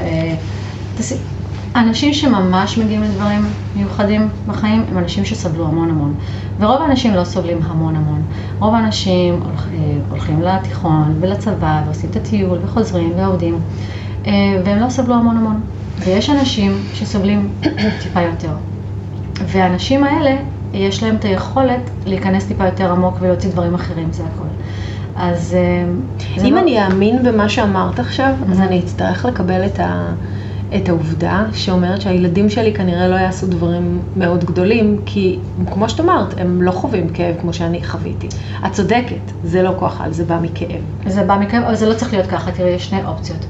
אנשים 1.76 2.14
שממש 2.14 2.78
מגיעים 2.78 3.04
לדברים 3.04 3.42
מיוחדים 3.76 4.30
בחיים 4.48 4.86
הם 4.92 4.98
אנשים 4.98 5.26
שסבלו 5.26 5.68
המון 5.68 5.90
המון. 5.90 6.16
ורוב 6.60 6.82
האנשים 6.82 7.14
לא 7.14 7.24
סובלים 7.24 7.60
המון 7.64 7.96
המון. 7.96 8.22
רוב 8.60 8.74
האנשים 8.74 9.42
אה, 9.44 9.80
הולכים 10.10 10.42
לתיכון 10.42 11.18
ולצבא 11.20 11.82
ועושים 11.86 12.10
את 12.10 12.16
הטיול 12.16 12.60
וחוזרים 12.64 13.14
ועובדים, 13.18 13.60
אה, 14.28 14.32
והם 14.66 14.80
לא 14.80 14.90
סבלו 14.90 15.16
המון 15.16 15.38
המון. 15.38 15.62
ויש 16.00 16.30
אנשים 16.30 16.78
שסובלים 16.94 17.50
טיפה 18.04 18.22
יותר. 18.22 18.56
והאנשים 19.46 20.04
האלה, 20.04 20.36
יש 20.74 21.04
להם 21.04 21.16
את 21.16 21.26
היכולת 21.26 21.90
להיכנס 22.06 22.46
טיפה 22.46 22.66
יותר 22.66 22.92
עמוק 22.92 23.18
ולהוציא 23.22 23.50
דברים 23.52 23.76
אחרים, 23.76 24.08
זה 24.12 24.24
הכל. 24.24 24.48
אז... 25.16 25.56
אה, 25.56 26.44
אם 26.48 26.54
לא... 26.54 26.60
אני 26.60 26.86
אאמין 26.86 27.24
במה 27.24 27.50
שאמרת 27.50 28.00
עכשיו, 28.00 28.34
אז 28.52 28.60
אני 28.60 28.80
אצטרך 28.80 29.26
לקבל 29.26 29.66
את 29.66 29.80
ה... 29.80 30.14
את 30.76 30.90
העובדה 30.90 31.46
שאומרת 31.54 32.02
שהילדים 32.02 32.50
שלי 32.50 32.74
כנראה 32.74 33.08
לא 33.08 33.16
יעשו 33.16 33.48
דברים 33.48 34.02
מאוד 34.16 34.44
גדולים, 34.44 35.00
כי 35.06 35.40
כמו 35.72 35.90
שאת 35.90 36.00
אמרת, 36.00 36.34
הם 36.38 36.62
לא 36.62 36.72
חווים 36.72 37.10
כאב 37.10 37.36
כמו 37.42 37.54
שאני 37.54 37.84
חוויתי. 37.84 38.28
את 38.66 38.72
צודקת, 38.72 39.32
זה 39.44 39.64
לא 39.64 39.72
כוח 39.80 40.02
על, 40.02 40.14
זה 40.14 40.26
בא 40.26 40.40
מכאב. 40.42 40.82
זה 41.06 41.24
בא 41.24 41.38
מכאב, 41.40 41.64
אבל 41.64 41.76
זה 41.76 41.90
לא 41.90 41.94
צריך 41.94 42.14
להיות 42.14 42.28
ככה, 42.28 42.52
תראי, 42.52 42.70
יש 42.70 42.86
שני 42.90 43.06
אופציות. 43.06 43.46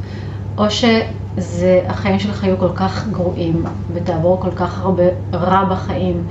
או 0.57 0.65
שזה, 0.69 1.81
החיים 1.87 2.19
שלך 2.19 2.43
יהיו 2.43 2.57
כל 2.57 2.71
כך 2.75 3.07
גרועים, 3.07 3.63
ותעבור 3.93 4.39
כל 4.41 4.51
כך 4.55 4.81
הרבה 4.81 5.03
רע 5.33 5.63
בחיים, 5.63 6.23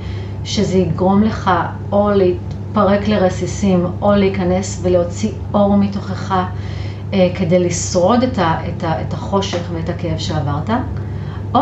שזה 0.43 0.77
יגרום 0.77 1.23
לך 1.23 1.51
או 1.91 2.09
להתפרק 2.11 3.07
לרסיסים, 3.07 3.85
או 4.01 4.11
להיכנס 4.15 4.79
ולהוציא 4.83 5.31
אור 5.53 5.77
מתוכך. 5.77 6.35
אה, 7.13 7.29
כדי 7.35 7.59
לשרוד 7.59 8.23
את, 8.23 8.39
ה, 8.39 8.57
את, 8.67 8.83
ה, 8.83 9.01
את 9.01 9.13
החושך 9.13 9.69
ואת 9.73 9.89
הכאב 9.89 10.17
שעברת, 10.17 10.69
או 11.55 11.61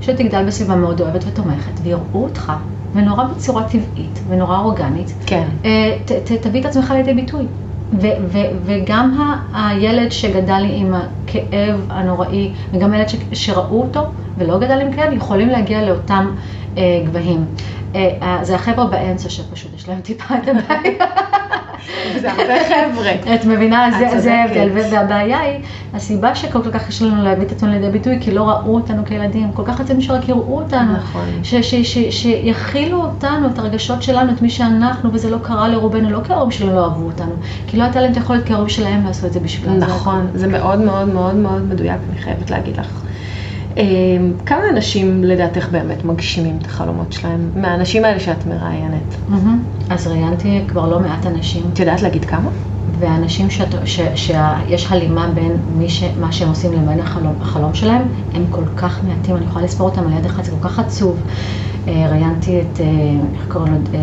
שתגדל 0.00 0.44
בסביבה 0.46 0.76
מאוד 0.76 1.00
אוהבת 1.00 1.24
ותומכת, 1.26 1.80
ויראו 1.82 2.02
אותך, 2.14 2.52
ונורא 2.94 3.24
בצורה 3.24 3.68
טבעית 3.68 4.20
ונורא 4.28 4.58
אורגנית, 4.58 5.14
כן. 5.26 5.48
אה, 5.64 5.98
ת, 6.04 6.12
ת, 6.12 6.32
תביא 6.32 6.60
את 6.60 6.66
עצמך 6.66 6.90
לידי 6.90 7.14
ביטוי. 7.14 7.46
ו, 8.00 8.06
ו, 8.26 8.38
וגם 8.64 9.20
ה, 9.20 9.68
הילד 9.68 10.12
שגדל 10.12 10.64
עם 10.68 10.94
הכאב 10.94 11.86
הנוראי, 11.88 12.52
וגם 12.72 12.92
הילד 12.92 13.08
ש, 13.08 13.16
שראו 13.32 13.82
אותו 13.82 14.00
ולא 14.36 14.58
גדל 14.58 14.80
עם 14.80 14.92
כאב, 14.92 15.12
יכולים 15.12 15.48
להגיע 15.48 15.82
לאותם 15.82 16.30
גבהים. 17.04 17.44
אה, 17.94 18.10
אה, 18.22 18.38
זה 18.42 18.54
החבר'ה 18.54 18.86
באמצע 18.86 19.28
שפשוט 19.28 19.74
יש 19.76 19.88
להם 19.88 20.00
טיפה 20.00 20.34
את 20.34 20.48
הבעיה. 20.48 21.06
זה 22.20 22.32
הרבה 22.32 22.54
חבר'ה. 22.68 23.34
את 23.34 23.44
מבינה, 23.44 23.90
זה 24.18 24.34
ההבדל, 24.34 24.68
והבעיה 24.72 25.40
היא, 25.40 25.58
הסיבה 25.94 26.34
שכל 26.34 26.70
כך 26.72 26.86
קשה 26.86 27.04
לנו 27.04 27.24
להביא 27.24 27.46
את 27.46 27.52
עצמנו 27.52 27.72
לידי 27.72 27.90
ביטוי, 27.90 28.18
כי 28.20 28.30
לא 28.30 28.42
ראו 28.50 28.74
אותנו 28.74 29.04
כילדים, 29.04 29.52
כל 29.52 29.62
כך 29.64 29.80
רצינו 29.80 30.02
שרק 30.02 30.28
יראו 30.28 30.58
אותנו, 30.58 30.92
נכון. 30.92 31.24
שיכילו 32.10 33.02
אותנו, 33.02 33.48
את 33.48 33.58
הרגשות 33.58 34.02
שלנו, 34.02 34.32
את 34.32 34.42
מי 34.42 34.50
שאנחנו, 34.50 35.10
וזה 35.12 35.30
לא 35.30 35.38
קרה 35.42 35.68
לרובנו, 35.68 36.10
לא 36.10 36.20
כי 36.24 36.32
ההורים 36.32 36.50
שלנו 36.50 36.74
לא 36.74 36.84
אהבו 36.84 37.06
אותנו, 37.06 37.32
כי 37.66 37.76
לא 37.76 37.82
הייתה 37.82 38.00
להם 38.00 38.12
את 38.12 38.16
היכולת 38.16 38.46
כהורים 38.46 38.68
שלהם 38.68 39.04
לעשות 39.04 39.24
את 39.24 39.32
זה 39.32 39.40
בשבילם. 39.40 39.76
נכון, 39.76 40.26
זה 40.34 40.46
מאוד 40.46 40.80
מאוד 40.80 41.08
מאוד 41.08 41.34
מאוד 41.34 41.62
מדויק, 41.62 42.00
אני 42.10 42.20
חייבת 42.20 42.50
להגיד 42.50 42.76
לך. 42.76 43.02
אמ, 43.76 44.32
כמה 44.46 44.60
אנשים 44.72 45.24
לדעתך 45.24 45.68
באמת 45.72 46.04
מגשימים 46.04 46.58
את 46.60 46.66
החלומות 46.66 47.12
שלהם, 47.12 47.50
מהאנשים 47.56 48.04
האלה 48.04 48.20
שאת 48.20 48.46
מראיינת? 48.46 49.14
אז 49.90 50.06
ראיינתי 50.06 50.64
כבר 50.68 50.88
לא 50.90 51.00
מעט 51.00 51.26
אנשים. 51.26 51.62
את 51.72 51.78
יודעת 51.78 52.02
להגיד 52.02 52.24
כמה? 52.24 52.50
ואנשים 52.98 53.48
שיש 54.64 54.86
הלימה 54.90 55.30
בין 55.34 55.88
ש, 55.88 56.02
מה 56.20 56.32
שהם 56.32 56.48
עושים 56.48 56.72
לבין 56.72 57.00
החלום, 57.00 57.34
החלום 57.40 57.74
שלהם, 57.74 58.02
הם 58.34 58.46
כל 58.50 58.64
כך 58.76 59.04
מעטים, 59.04 59.36
אני 59.36 59.44
יכולה 59.44 59.64
לספור 59.64 59.88
אותם 59.88 60.06
על 60.06 60.12
יד 60.18 60.26
אחד, 60.26 60.44
זה 60.44 60.50
כל 60.50 60.68
כך 60.68 60.78
עצוב. 60.78 61.22
אה, 61.88 62.06
ראיינתי 62.10 62.60
את, 62.60 62.80
אה, 62.80 62.86
איך 63.34 63.46
קוראים 63.48 63.72
לו, 63.72 63.78
אה, 63.94 64.00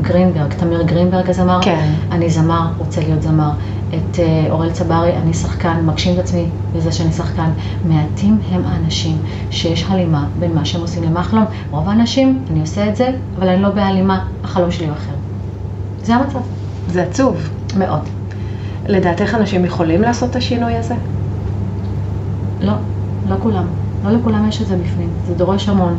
גרינברג, 0.00 0.52
תמיר 0.52 0.82
גרינברג 0.82 1.30
הזמר. 1.30 1.58
כן. 1.62 1.92
אני 2.10 2.30
זמר, 2.30 2.66
רוצה 2.78 3.00
להיות 3.00 3.22
זמר. 3.22 3.50
את 3.94 4.18
אורל 4.50 4.70
צברי, 4.70 5.16
אני 5.16 5.34
שחקן, 5.34 5.86
מגשים 5.86 6.14
את 6.14 6.18
עצמי 6.18 6.46
בזה 6.76 6.92
שאני 6.92 7.12
שחקן. 7.12 7.50
מעטים 7.84 8.38
הם 8.50 8.62
האנשים 8.64 9.18
שיש 9.50 9.84
הלימה 9.88 10.26
בין 10.38 10.54
מה 10.54 10.64
שהם 10.64 10.80
עושים 10.80 11.02
למה 11.02 11.20
החלום. 11.20 11.44
רוב 11.70 11.88
האנשים, 11.88 12.44
אני 12.50 12.60
עושה 12.60 12.88
את 12.88 12.96
זה, 12.96 13.10
אבל 13.38 13.48
אני 13.48 13.62
לא 13.62 13.68
בהלימה, 13.70 14.24
החלום 14.44 14.70
שלי 14.70 14.86
הוא 14.86 14.94
אחר. 14.94 15.12
זה 16.04 16.14
המצב. 16.14 16.38
זה 16.88 17.02
עצוב. 17.02 17.36
מאוד. 17.78 18.00
לדעתך 18.86 19.34
אנשים 19.34 19.64
יכולים 19.64 20.02
לעשות 20.02 20.30
את 20.30 20.36
השינוי 20.36 20.76
הזה? 20.76 20.94
לא, 22.60 22.72
לא 23.28 23.36
כולם. 23.42 23.66
לא 24.04 24.10
לכולם 24.10 24.48
יש 24.48 24.62
את 24.62 24.66
זה 24.66 24.76
בפנים. 24.76 25.08
זה 25.26 25.34
דורש 25.34 25.68
המון. 25.68 25.98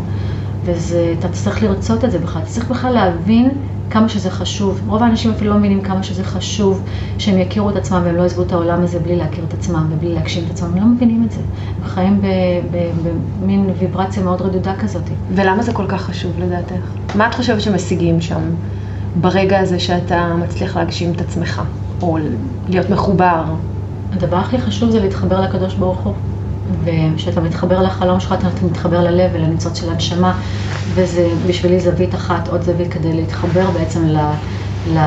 ואתה 0.66 1.30
צריך 1.30 1.64
לרצות 1.64 2.06
את 2.06 2.12
זה 2.12 2.20
בכלל, 2.20 2.42
אתה 2.42 2.52
צריך 2.52 2.70
בכלל 2.72 2.94
להבין 2.94 3.50
כמה 3.90 4.10
שזה 4.10 4.30
חשוב. 4.30 4.82
רוב 4.88 5.04
האנשים 5.04 5.32
אפילו 5.32 5.52
לא 5.52 5.58
מבינים 5.58 5.82
כמה 5.82 6.04
שזה 6.04 6.24
חשוב 6.24 6.84
שהם 7.18 7.38
יכירו 7.38 7.70
את 7.70 7.76
עצמם 7.76 8.02
והם 8.06 8.16
לא 8.16 8.24
עזבו 8.24 8.42
את 8.44 8.52
העולם 8.52 8.84
הזה 8.84 9.00
בלי 9.00 9.16
להכיר 9.16 9.44
את 9.44 9.54
עצמם 9.54 9.90
ובלי 9.92 10.14
להגשים 10.14 10.44
את 10.46 10.50
עצמם, 10.50 10.68
הם 10.68 10.78
לא 10.78 10.86
מבינים 10.86 11.24
את 11.26 11.32
זה. 11.32 11.42
הם 11.78 11.84
חיים 11.84 12.22
במין 13.42 13.70
ויברציה 13.80 14.24
מאוד 14.24 14.42
רדודה 14.42 14.76
כזאת. 14.76 15.04
ולמה 15.30 15.64
זה 15.64 15.74
כל 15.74 15.86
כך 15.88 16.02
חשוב 16.02 16.32
לדעתך? 16.40 16.86
מה 17.16 17.28
את 17.28 17.36
חושבת 17.36 17.62
שמשיגים 17.62 18.22
שם 18.22 18.42
ברגע 19.16 19.60
הזה 19.60 19.80
שאתה 19.80 20.36
מצליח 20.36 20.78
להגשים 20.78 21.12
את 21.12 21.22
עצמך, 21.22 21.62
או 22.02 22.18
להיות 22.70 22.90
מחובר? 22.90 23.44
הדבר 24.14 24.38
הכי 24.38 24.62
חשוב 24.62 24.90
זה 24.90 25.00
להתחבר 25.00 25.42
לקדוש 25.42 25.76
ברוך 25.76 26.00
הוא. 26.00 26.14
וכשאתה 26.84 27.42
מתחבר 27.42 27.82
לחלום 27.82 28.20
שלך, 28.20 28.34
אתה 28.34 28.66
מתחבר 28.66 29.02
ללב 29.02 29.32
ולניצוץ 29.34 29.80
של 29.80 29.90
הנשמה, 29.90 30.40
וזה 30.94 31.28
בשבילי 31.48 31.80
זווית 31.80 32.16
אחת, 32.16 32.48
עוד 32.48 32.62
זווית 32.62 32.94
כדי 32.94 33.14
להתחבר 33.14 33.72
בעצם 33.72 34.06
ל... 34.08 34.18
ל... 34.86 35.00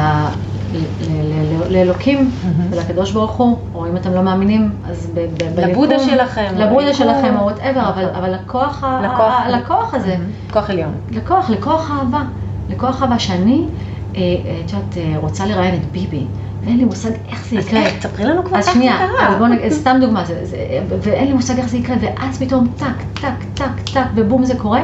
לאלוקים 1.71 2.31
ולקדוש 2.71 3.13
ברוך 3.13 3.37
הוא, 3.37 3.59
או 3.75 3.87
אם 3.87 3.97
אתם 3.97 4.15
לא 4.15 4.23
מאמינים, 4.23 4.71
אז 4.85 5.11
ליקום. 5.15 5.71
לבודהה 5.71 5.99
שלכם. 5.99 6.55
לבודהה 6.57 6.95
שלכם, 6.95 7.37
או 7.37 7.43
whatever, 7.43 7.91
אבל 8.15 8.35
לכוח 8.35 9.95
הזה. 9.95 10.17
כוח 10.53 10.71
עליון. 10.71 10.95
לכוח, 11.11 11.51
לכוח 11.51 11.91
אהבה. 11.91 12.23
לכוח 12.69 13.03
אהבה 13.03 13.19
שאני, 13.19 13.69
אה, 14.17 14.21
אה, 14.21 14.61
את 14.65 14.73
יודעת, 14.73 14.97
רוצה 15.17 15.47
לראיין 15.47 15.75
את 15.75 15.93
ביבי. 15.93 16.27
ואין 16.67 16.77
לי 16.79 16.85
מושג 16.85 17.11
איך 17.29 17.47
זה 17.51 17.57
יקרה. 17.57 17.81
אז 17.81 17.87
איך, 17.87 17.99
תספרי 17.99 18.25
לנו 18.25 18.45
כבר 18.45 18.57
איך 18.57 18.65
זה 18.65 18.73
קרה. 18.73 18.73
אז 18.73 18.77
שנייה, 18.77 19.29
אז 19.29 19.35
בואו 19.39 19.49
נגיד, 19.49 19.73
סתם 19.73 19.97
דוגמה, 20.01 20.25
זה, 20.25 20.45
זה, 20.45 20.57
ואין 21.03 21.27
לי 21.27 21.33
מושג 21.33 21.59
איך 21.59 21.69
זה 21.69 21.77
יקרה, 21.77 21.97
ואז 22.01 22.39
פתאום 22.39 22.69
טק, 22.77 23.21
טק, 23.21 23.45
טק, 23.55 23.81
טק, 23.93 24.07
ובום 24.15 24.45
זה 24.45 24.55
קורה, 24.59 24.81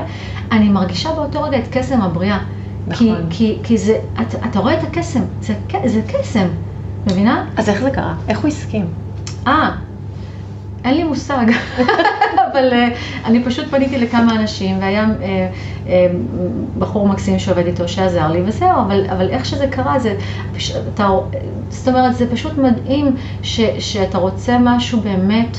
אני 0.52 0.68
מרגישה 0.68 1.12
באותו 1.12 1.42
רגע 1.42 1.58
את 1.58 1.64
קסם 1.70 2.00
הבריאה. 2.00 2.38
נכון. 2.86 3.06
כי, 3.06 3.14
כי, 3.30 3.60
כי 3.62 3.78
זה, 3.78 3.96
את, 4.20 4.34
אתה 4.34 4.58
רואה 4.58 4.74
את 4.74 4.82
הקסם, 4.82 5.20
זה, 5.42 5.54
זה 5.84 6.00
קסם, 6.02 6.46
מבינה? 7.06 7.44
אז 7.56 7.68
איך 7.68 7.82
זה 7.82 7.90
קרה? 7.90 8.14
איך 8.28 8.38
הוא 8.38 8.48
הסכים? 8.48 8.86
אה, 9.46 9.70
אין 10.84 10.94
לי 10.94 11.04
מושג, 11.04 11.46
אבל 12.52 12.70
uh, 12.70 12.96
אני 13.24 13.44
פשוט 13.44 13.70
פניתי 13.70 13.98
לכמה 13.98 14.40
אנשים, 14.40 14.78
והיה 14.80 15.06
uh, 15.06 15.22
uh, 15.86 15.88
בחור 16.78 17.08
מקסים 17.08 17.38
שעובד 17.38 17.66
איתו 17.66 17.88
שעזר 17.88 18.30
לי, 18.30 18.42
וזהו, 18.46 18.80
אבל, 18.86 19.06
אבל 19.10 19.28
איך 19.28 19.44
שזה 19.44 19.66
קרה, 19.66 19.98
זה, 19.98 20.14
אתה, 20.94 21.08
זאת 21.68 21.88
אומרת, 21.88 22.14
זה 22.14 22.30
פשוט 22.30 22.58
מדהים 22.58 23.16
ש, 23.42 23.60
שאתה 23.78 24.18
רוצה 24.18 24.58
משהו 24.60 25.00
באמת. 25.00 25.58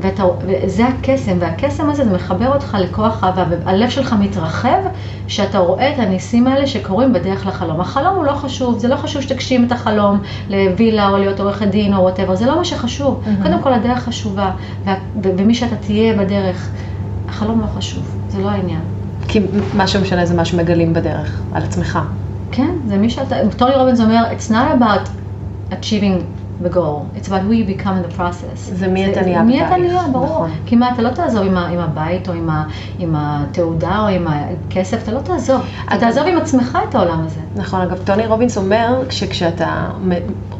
ואתה, 0.00 0.24
וזה 0.46 0.86
הקסם, 0.86 1.36
והקסם 1.40 1.90
הזה, 1.90 2.04
זה 2.04 2.12
מחבר 2.12 2.54
אותך 2.54 2.76
לכוח 2.80 3.24
אהבה, 3.24 3.44
והלב 3.64 3.90
שלך 3.90 4.14
מתרחב, 4.20 4.78
שאתה 5.26 5.58
רואה 5.58 5.94
את 5.94 5.98
הניסים 5.98 6.46
האלה 6.46 6.66
שקורים 6.66 7.12
בדרך 7.12 7.46
לחלום. 7.46 7.80
החלום 7.80 8.16
הוא 8.16 8.24
לא 8.24 8.32
חשוב, 8.32 8.78
זה 8.78 8.88
לא 8.88 8.96
חשוב 8.96 9.22
שתגשים 9.22 9.64
את 9.64 9.72
החלום 9.72 10.20
לווילה 10.48 11.08
או 11.08 11.18
להיות 11.18 11.40
עורכת 11.40 11.68
דין 11.68 11.94
או 11.94 12.00
whatever, 12.00 12.34
זה 12.34 12.46
לא 12.46 12.56
מה 12.56 12.64
שחשוב. 12.64 13.22
Mm-hmm. 13.24 13.42
קודם 13.42 13.62
כל 13.62 13.72
הדרך 13.72 13.98
חשובה, 13.98 14.50
ומי 15.22 15.54
שאתה 15.54 15.76
תהיה 15.76 16.16
בדרך, 16.16 16.68
החלום 17.28 17.60
לא 17.60 17.66
חשוב, 17.66 18.02
זה 18.28 18.38
לא 18.42 18.48
העניין. 18.48 18.80
כי 19.28 19.40
מה 19.74 19.86
שמשנה 19.86 20.26
זה 20.26 20.34
מה 20.34 20.44
שמגלים 20.44 20.92
בדרך, 20.92 21.40
על 21.52 21.62
עצמך. 21.62 21.98
כן, 22.52 22.70
זה 22.86 22.96
מי 22.96 23.10
שאתה, 23.10 23.36
טוני 23.56 23.74
רובינס 23.74 24.00
אומר, 24.00 24.24
it's 24.30 24.50
not 24.50 24.80
about 24.80 25.08
achieving 25.72 26.22
goal. 26.64 27.06
It's 27.16 27.28
about 27.28 27.42
who 27.42 27.52
you 27.52 27.64
become 27.64 27.96
in 27.98 28.02
the 28.02 28.18
process. 28.18 28.56
זה 28.56 28.88
מי 28.88 29.12
אתה 29.12 29.20
נהיה 29.20 29.42
בתהליך. 29.42 29.62
מי 29.62 29.66
אתה 29.66 29.76
נהיה, 29.76 30.02
ברור. 30.12 30.24
נכון. 30.24 30.50
כי 30.66 30.76
מה, 30.76 30.90
אתה 30.94 31.02
לא 31.02 31.10
תעזוב 31.10 31.46
עם, 31.46 31.56
עם 31.56 31.78
הבית 31.78 32.28
או 32.28 32.32
עם, 32.34 32.50
ה, 32.50 32.64
עם 32.98 33.14
התעודה 33.18 33.98
או 33.98 34.06
עם 34.08 34.26
הכסף, 34.28 35.02
אתה 35.02 35.12
לא 35.12 35.20
תעזוב. 35.20 35.62
אתה 35.88 35.98
תעזוב 35.98 36.26
עם 36.26 36.38
עצמך 36.38 36.78
את 36.88 36.94
העולם 36.94 37.26
הזה. 37.26 37.40
נכון, 37.54 37.80
אגב, 37.80 37.98
טוני 38.04 38.26
רובינס 38.26 38.56
אומר 38.56 39.02
שכשאתה 39.10 39.88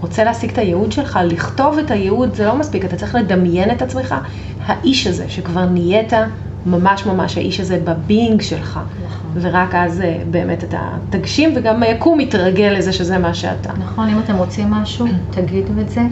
רוצה 0.01 0.25
להשיג 0.25 0.51
את 0.51 0.59
הייעוד 0.59 0.93
שלך, 0.93 1.19
לכתוב 1.25 1.79
את 1.79 1.91
הייעוד 1.91 2.35
זה 2.35 2.47
לא 2.47 2.59
מספיק, 2.59 2.85
אתה 2.85 2.97
צריך 2.97 3.15
לדמיין 3.15 3.71
את 3.71 3.83
עצמך, 3.83 4.15
האיש 4.67 5.07
הזה 5.07 5.25
שכבר 5.29 5.65
נהיית 5.65 6.13
ממש 6.67 7.07
ממש 7.07 7.39
האיש 7.39 7.61
הזה 7.61 7.81
בביינג 7.85 8.43
שלך. 8.43 8.81
נכון. 9.07 9.31
ורק 9.35 9.75
אז 9.75 10.01
אה, 10.01 10.19
באמת 10.31 10.65
אתה 10.65 10.81
תגשים, 11.11 11.55
וגם 11.57 11.83
היקום 11.83 12.21
יתרגל 12.21 12.75
לזה 12.79 12.93
שזה 12.93 13.19
מה 13.19 13.35
שאתה. 13.35 13.73
נכון, 13.79 14.09
אם 14.09 14.19
אתם 14.19 14.37
רוצים 14.37 14.71
משהו, 14.71 15.07
תגידו 15.31 15.81
את 15.81 15.89
זה 15.89 16.03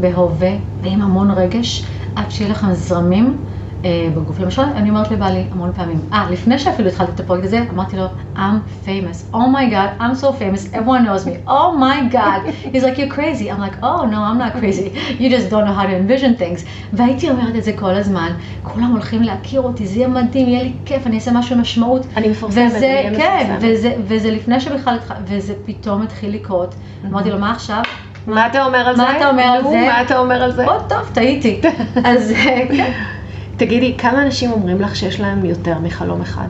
בהווה 0.00 0.52
ועם 0.82 1.02
המון 1.02 1.30
רגש, 1.30 1.84
עד 2.16 2.30
שיהיה 2.30 2.50
לכם 2.50 2.72
זרמים 2.72 3.36
בגוף. 3.86 4.40
למשל, 4.40 4.62
אני 4.62 4.90
אומרת 4.90 5.10
לבעלי 5.10 5.44
המון 5.50 5.72
פעמים, 5.72 6.00
אה, 6.12 6.26
לפני 6.30 6.58
שאפילו 6.58 6.88
התחלתי 6.88 7.12
את 7.12 7.20
הפרויקט 7.20 7.44
הזה, 7.44 7.64
אמרתי 7.74 7.96
לו, 7.96 8.04
I'm 8.36 8.40
famous, 8.86 9.34
oh 9.34 9.48
my 9.54 9.72
god, 9.72 10.00
I'm 10.02 10.20
so 10.22 10.26
famous, 10.26 10.74
everyone 10.74 11.04
knows 11.06 11.26
me, 11.26 11.48
oh 11.48 11.80
my 11.80 12.12
god. 12.14 12.50
He's 12.74 12.82
like, 12.82 12.98
you're 12.98 13.14
crazy. 13.16 13.50
I'm 13.50 13.60
like, 13.60 13.76
oh 13.82 14.04
no, 14.12 14.18
I'm 14.28 14.38
not 14.38 14.52
crazy, 14.60 14.88
you 15.22 15.28
just 15.30 15.50
don't 15.50 15.64
know 15.66 15.74
how 15.80 15.86
to 15.86 15.94
envision 16.02 16.34
things. 16.42 16.64
והייתי 16.92 17.30
אומרת 17.30 17.56
את 17.56 17.64
זה 17.64 17.72
כל 17.72 17.94
הזמן, 17.94 18.32
כולם 18.62 18.92
הולכים 18.92 19.22
להכיר 19.22 19.60
אותי, 19.60 19.86
זה 19.86 19.96
יהיה 19.96 20.08
מדהים, 20.08 20.48
יהיה 20.48 20.62
לי 20.62 20.76
כיף, 20.84 21.06
אני 21.06 21.16
אעשה 21.16 21.32
משהו 21.32 21.56
משמעות. 21.56 22.06
אני 22.16 22.28
מפורסמת, 22.28 22.66
וזה, 22.66 22.76
אני 22.78 22.86
אהיה 22.94 23.16
כן, 23.16 23.46
מפורסמת. 23.52 23.70
וזה, 23.76 23.94
וזה 24.06 24.30
לפני 24.30 24.60
שבכלל, 24.60 24.96
התח- 24.98 25.14
וזה 25.26 25.54
פתאום 25.66 26.02
התחיל 26.02 26.34
לקרות. 26.34 26.74
אמרתי 27.04 27.30
לו, 27.30 27.38
מה 27.38 27.50
עכשיו? 27.52 27.82
מה 28.26 28.46
אתה 28.46 28.64
אומר 28.64 28.78
על 28.78 28.96
זה? 28.96 29.02
מה 29.02 29.16
אתה 29.16 29.28
אומר 29.28 29.42
על 29.42 29.62
זה? 29.62 29.86
מה 29.86 30.02
אתה 30.02 30.18
אומר 30.18 30.42
על 30.42 30.52
זה? 30.52 30.66
או, 30.66 30.72
טוב, 30.88 30.98
טעיתי. 31.14 31.60
אז 32.04 32.30
אה, 32.32 32.60
כן. 32.76 32.92
תגידי, 33.58 33.94
כמה 33.98 34.22
אנשים 34.22 34.52
אומרים 34.52 34.80
לך 34.80 34.96
שיש 34.96 35.20
להם 35.20 35.44
יותר 35.44 35.78
מחלום 35.78 36.20
אחד? 36.20 36.48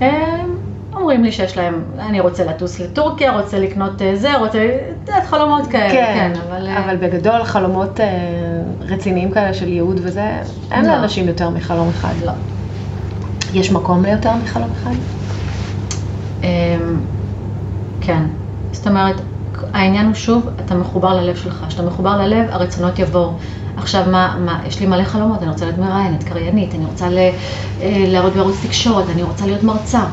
הם 0.00 0.56
אומרים 0.94 1.24
לי 1.24 1.32
שיש 1.32 1.56
להם, 1.56 1.82
אני 1.98 2.20
רוצה 2.20 2.44
לטוס 2.44 2.80
לטורקיה, 2.80 3.40
רוצה 3.40 3.58
לקנות 3.58 4.02
אה, 4.02 4.16
זה, 4.16 4.36
רוצה, 4.36 4.78
את 5.02 5.08
יודעת, 5.08 5.26
חלומות 5.26 5.66
כאלה, 5.66 5.92
כן, 5.92 6.32
אבל... 6.48 6.66
אה, 6.66 6.84
אבל 6.84 6.96
בגדול 6.96 7.44
חלומות 7.44 8.00
אה, 8.00 8.06
רציניים 8.80 9.30
כאלה 9.30 9.54
של 9.54 9.68
ייעוד 9.68 10.00
וזה, 10.02 10.30
אין 10.70 10.84
לא. 10.84 10.92
לאנשים 10.92 11.28
יותר 11.28 11.50
מחלום 11.50 11.88
אחד. 11.88 12.14
לא. 12.24 12.32
יש 13.52 13.72
מקום 13.72 14.04
ליותר 14.04 14.32
מחלום 14.44 14.68
אחד? 14.72 14.94
אמ, 16.42 16.48
כן, 18.00 18.22
זאת 18.72 18.86
אומרת, 18.86 19.20
העניין 19.72 20.06
הוא 20.06 20.14
שוב, 20.14 20.48
אתה 20.64 20.74
מחובר 20.74 21.14
ללב 21.14 21.36
שלך. 21.36 21.64
כשאתה 21.68 21.82
מחובר 21.82 22.16
ללב, 22.16 22.46
הרצונות 22.50 22.98
יבואו. 22.98 23.32
עכשיו, 23.82 24.04
מה, 24.10 24.36
מה, 24.44 24.60
יש 24.66 24.80
לי 24.80 24.86
מלא 24.86 25.04
חלומות, 25.04 25.42
אני 25.42 25.50
רוצה 25.50 25.64
להיות 25.64 25.78
מראיינת, 25.78 26.22
קריינית, 26.24 26.74
אני 26.74 26.84
רוצה 26.84 27.08
ל, 27.08 27.18
אה, 27.18 28.04
לעבוד 28.06 28.32
בערוץ 28.32 28.56
תקשורת, 28.66 29.10
אני 29.10 29.22
רוצה 29.22 29.46
להיות 29.46 29.62
מרצה. 29.62 30.04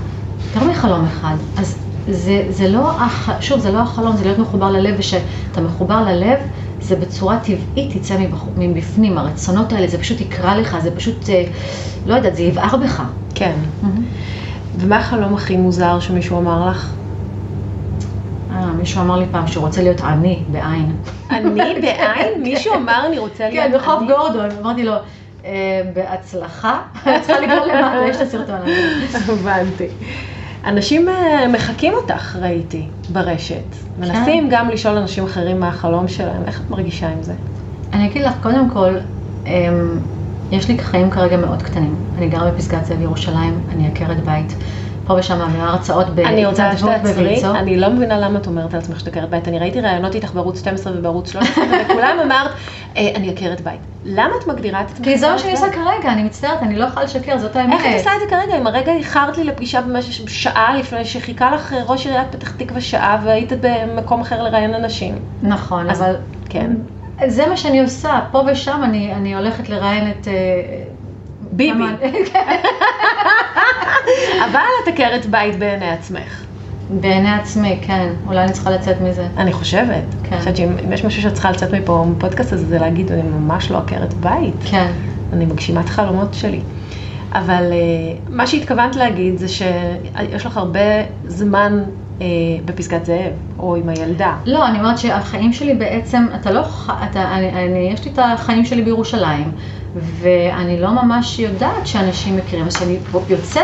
יותר 0.55 0.67
מחלום 0.67 1.05
אחד. 1.05 1.35
אז 1.57 1.77
זה, 2.07 2.45
זה 2.49 2.67
לא, 2.67 2.91
הח, 2.91 3.29
שוב, 3.41 3.59
זה 3.59 3.71
לא 3.71 3.79
החלום, 3.79 4.17
זה 4.17 4.23
להיות 4.23 4.37
מחובר 4.39 4.71
ללב, 4.71 4.95
וכשאתה 4.97 5.61
מחובר 5.61 6.01
ללב, 6.01 6.39
זה 6.81 6.95
בצורה 6.95 7.39
טבעית 7.39 7.95
יצא 7.95 8.17
מבח, 8.19 8.43
מבפנים, 8.57 9.17
הרצונות 9.17 9.73
האלה, 9.73 9.87
זה 9.87 9.97
פשוט 9.97 10.21
יקרא 10.21 10.55
לך, 10.55 10.77
זה 10.79 10.91
פשוט, 10.95 11.29
אה, 11.29 11.43
לא 12.05 12.15
יודעת, 12.15 12.35
זה 12.35 12.43
יבער 12.43 12.77
בך. 12.77 13.03
כן. 13.35 13.55
ומה 14.79 14.97
החלום 14.97 15.33
הכי 15.33 15.57
מוזר 15.57 15.99
שמישהו 15.99 16.37
אמר 16.37 16.69
לך? 16.69 16.98
אה, 18.59 18.73
מישהו 18.73 19.01
אמר 19.01 19.17
לי 19.19 19.25
פעם 19.31 19.47
שהוא 19.47 19.65
רוצה 19.65 19.81
להיות 19.81 20.01
עני, 20.01 20.43
בעין. 20.47 20.95
אני 21.31 21.49
בעין? 21.81 22.41
מישהו 22.43 22.73
אמר 22.75 23.07
אני 23.07 23.19
רוצה 23.19 23.49
להיות 23.49 23.71
כן, 23.71 23.77
בחוף 23.77 23.99
אני? 24.01 24.07
גורדון, 24.07 24.49
אמרתי 24.61 24.83
לו, 24.83 24.93
"אה, 25.45 25.81
בהצלחה, 25.93 26.79
את 27.03 27.21
צריכה 27.21 27.39
לקרוא 27.39 27.65
למטה, 27.65 27.95
יש 28.09 28.15
את 28.15 28.21
הסרטון 28.21 28.55
הזה. 28.55 29.31
הבנתי. 29.33 29.87
אנשים 30.65 31.09
אה, 31.09 31.47
מחקים 31.47 31.93
אותך, 31.93 32.35
ראיתי, 32.41 32.87
ברשת. 33.09 33.63
מנסים 33.99 34.47
גם 34.51 34.69
לשאול 34.69 34.97
אנשים 34.97 35.23
אחרים 35.25 35.59
מה 35.59 35.67
החלום 35.67 36.07
שלהם. 36.07 36.43
איך 36.47 36.61
את 36.61 36.71
מרגישה 36.71 37.09
עם 37.09 37.23
זה? 37.23 37.33
אני 37.93 38.05
אגיד 38.07 38.21
לך, 38.21 38.33
קודם 38.41 38.69
כל, 38.69 38.95
אמ, 39.45 39.99
יש 40.51 40.67
לי 40.67 40.79
חיים 40.79 41.09
כרגע 41.09 41.37
מאוד 41.37 41.61
קטנים. 41.61 41.95
אני 42.17 42.27
גרה 42.29 42.51
בפסגת 42.51 42.85
זאב 42.85 43.01
ירושלים, 43.01 43.59
אני 43.71 43.87
עקרת 43.87 44.23
בית. 44.25 44.55
פה 45.09 45.15
ושם 45.15 45.37
מעבירה 45.37 45.69
הרצאות 45.69 46.07
אני 46.25 46.45
רוצה 46.45 46.77
שתעצרי. 46.77 47.41
אני 47.55 47.77
לא 47.77 47.89
מבינה 47.89 48.19
למה 48.19 48.39
את 48.39 48.47
אומרת 48.47 48.73
על 48.73 48.79
עצמך 48.79 48.99
שאת 48.99 49.07
עקרת 49.07 49.29
בית. 49.29 49.47
אני 49.47 49.59
ראיתי 49.59 49.81
ראיונות 49.81 50.15
איתך 50.15 50.33
בערוץ 50.33 50.59
12 50.59 50.93
ובערוץ 50.95 51.31
13, 51.31 51.63
וכולם 51.89 52.17
אמרת, 52.25 52.51
"אה, 52.97 53.11
אני 53.15 53.29
עקרת 53.29 53.61
בית. 53.61 53.79
למה 54.05 54.33
את 54.41 54.47
מגדירה 54.47 54.81
את 54.81 54.85
עצמך? 54.91 55.05
כי 55.05 55.17
זה 55.17 55.29
מה 55.29 55.39
שאני? 55.39 55.51
עושה 55.51 55.69
כרגע, 55.71 56.13
אני 56.13 56.23
מצטערת, 56.23 56.63
אני 56.63 56.75
לא 56.75 56.85
יכולה 56.85 57.05
לשקר, 57.05 57.37
זאת 57.37 57.55
האמת. 57.55 57.73
איך 57.73 57.85
את 57.85 57.97
עושה 57.97 58.09
את 58.15 58.19
זה 58.19 58.35
כרגע? 58.35 58.57
אם 58.57 58.67
הרגע 58.67 58.91
איחרת 58.91 59.37
לי 59.37 59.43
לפגישה 59.43 59.81
במשך 59.81 60.29
שעה 60.29 60.77
לפני 60.77 61.05
שחיכה 61.05 61.51
לך 61.51 61.73
אה, 61.73 61.83
ראש 61.87 62.05
עיריית 62.07 62.27
פתח 62.35 62.51
תקווה 62.51 62.81
שעה 62.81 63.21
והיית 63.23 63.51
במקום 63.61 64.21
אחר 64.21 64.43
לראיין 64.43 64.73
אנשים. 64.73 65.15
נכון, 65.43 65.89
אבל 65.89 66.15
כן. 66.49 66.71
זה 67.27 67.47
מה 67.47 67.57
שאני 67.57 67.81
עושה, 67.81 68.19
פה 68.31 68.43
ושם 68.47 68.81
אני, 68.83 69.13
אני 69.13 69.35
הולכת 69.35 69.69
לראיין 69.69 70.11
את... 70.11 70.27
ביבי. 71.51 71.83
אבל 74.45 74.59
את 74.83 74.87
עקרת 74.87 75.25
בית 75.25 75.59
בעיני 75.59 75.89
עצמך. 75.89 76.45
בעיני 76.89 77.31
עצמי, 77.31 77.79
כן, 77.81 78.09
אולי 78.27 78.43
אני 78.43 78.51
צריכה 78.51 78.71
לצאת 78.71 79.01
מזה. 79.01 79.27
אני 79.37 79.53
חושבת. 79.53 80.03
כן. 80.23 80.29
אני 80.31 80.39
חושבת 80.39 80.57
שאם 80.57 80.69
אם 80.85 80.93
יש 80.93 81.05
משהו 81.05 81.21
שאת 81.21 81.33
צריכה 81.33 81.51
לצאת 81.51 81.73
מפה 81.73 82.05
בפודקאסט 82.17 82.53
הזה, 82.53 82.65
זה 82.65 82.79
להגיד, 82.79 83.11
אני 83.11 83.21
ממש 83.21 83.71
לא 83.71 83.77
עקרת 83.77 84.13
בית. 84.13 84.55
כן. 84.65 84.91
אני 85.33 85.45
מגשימת 85.45 85.89
חלומות 85.89 86.33
שלי. 86.33 86.61
אבל 87.31 87.63
אה, 87.71 87.77
מה 88.29 88.47
שהתכוונת 88.47 88.95
להגיד 88.95 89.37
זה 89.37 89.47
שיש 89.47 90.45
לך 90.45 90.57
הרבה 90.57 90.79
זמן 91.25 91.83
אה, 92.21 92.27
בפסגת 92.65 93.05
זאב, 93.05 93.31
או 93.59 93.75
עם 93.75 93.89
הילדה. 93.89 94.35
לא, 94.45 94.67
אני 94.67 94.79
אומרת 94.79 94.97
שהחיים 94.97 95.53
שלי 95.53 95.73
בעצם, 95.73 96.25
אתה 96.35 96.51
לא, 96.51 96.61
אתה, 97.09 97.35
אני, 97.35 97.49
אני, 97.49 97.89
יש 97.93 98.05
לי 98.05 98.11
את 98.11 98.19
החיים 98.21 98.65
שלי 98.65 98.81
בירושלים, 98.81 99.51
ואני 99.95 100.79
לא 100.81 100.91
ממש 101.03 101.39
יודעת 101.39 101.87
שאנשים 101.87 102.37
מכירים, 102.37 102.65
אז 102.65 102.75
כשאני 102.75 102.97
יוצאת, 103.29 103.61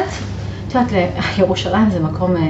את 0.68 0.76
יודעת, 0.76 0.92
ל- 0.92 1.06
ירושלים 1.42 1.90
זה 1.90 2.00
מקום, 2.00 2.36
אה, 2.36 2.42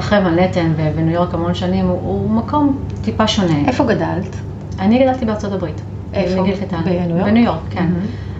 אחרי 0.00 0.20
מנהטן 0.20 0.72
ו- 0.76 0.88
וניו 0.96 1.14
יורק 1.14 1.34
המון 1.34 1.54
שנים, 1.54 1.86
הוא, 1.86 1.98
הוא 2.00 2.30
מקום 2.30 2.78
טיפה 3.04 3.26
שונה. 3.26 3.58
איפה 3.66 3.84
גדלת? 3.84 4.36
אני 4.78 5.04
גדלתי 5.04 5.24
בארצות 5.24 5.52
הברית. 5.52 5.80
איפה? 6.14 6.40
מגיל 6.42 6.56
קטן. 6.56 6.80
בניו 6.84 7.16
יורק? 7.16 7.24
בניו 7.30 7.44
יורק, 7.44 7.58
כן. 7.70 7.86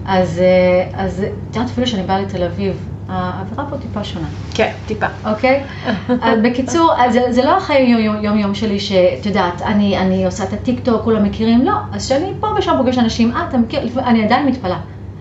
אז, 0.06 0.38
אה, 0.38 1.04
אז 1.04 1.20
את 1.50 1.56
יודעת, 1.56 1.70
אפילו 1.70 1.86
שאני 1.86 2.02
באה 2.02 2.20
לתל 2.20 2.42
אביב, 2.44 2.76
האווירה 3.12 3.64
פה 3.70 3.76
טיפה 3.76 4.04
שונה. 4.04 4.26
כן, 4.54 4.72
טיפה. 4.86 5.06
אוקיי? 5.24 5.62
אז 6.22 6.38
בקיצור, 6.42 6.92
אז 6.98 7.12
זה, 7.12 7.22
זה 7.30 7.44
לא 7.44 7.56
החיים 7.56 7.98
יום, 7.98 8.24
יום 8.24 8.38
יום 8.38 8.54
שלי 8.54 8.80
שאת 8.80 9.26
יודעת, 9.26 9.62
אני, 9.62 9.98
אני 9.98 10.24
עושה 10.24 10.44
את 10.44 10.52
הטיק 10.52 10.80
טוק, 10.84 11.02
כולם 11.04 11.24
מכירים, 11.24 11.64
לא. 11.64 11.74
אז 11.92 12.08
שאני 12.08 12.32
פה 12.40 12.46
ושם 12.58 12.74
פוגש 12.78 12.98
אנשים, 12.98 13.32
אה, 13.36 13.46
אתה 13.48 13.58
מכיר, 13.58 13.80
אני 14.04 14.24
עדיין 14.24 14.46
מתפלאה. 14.46 14.78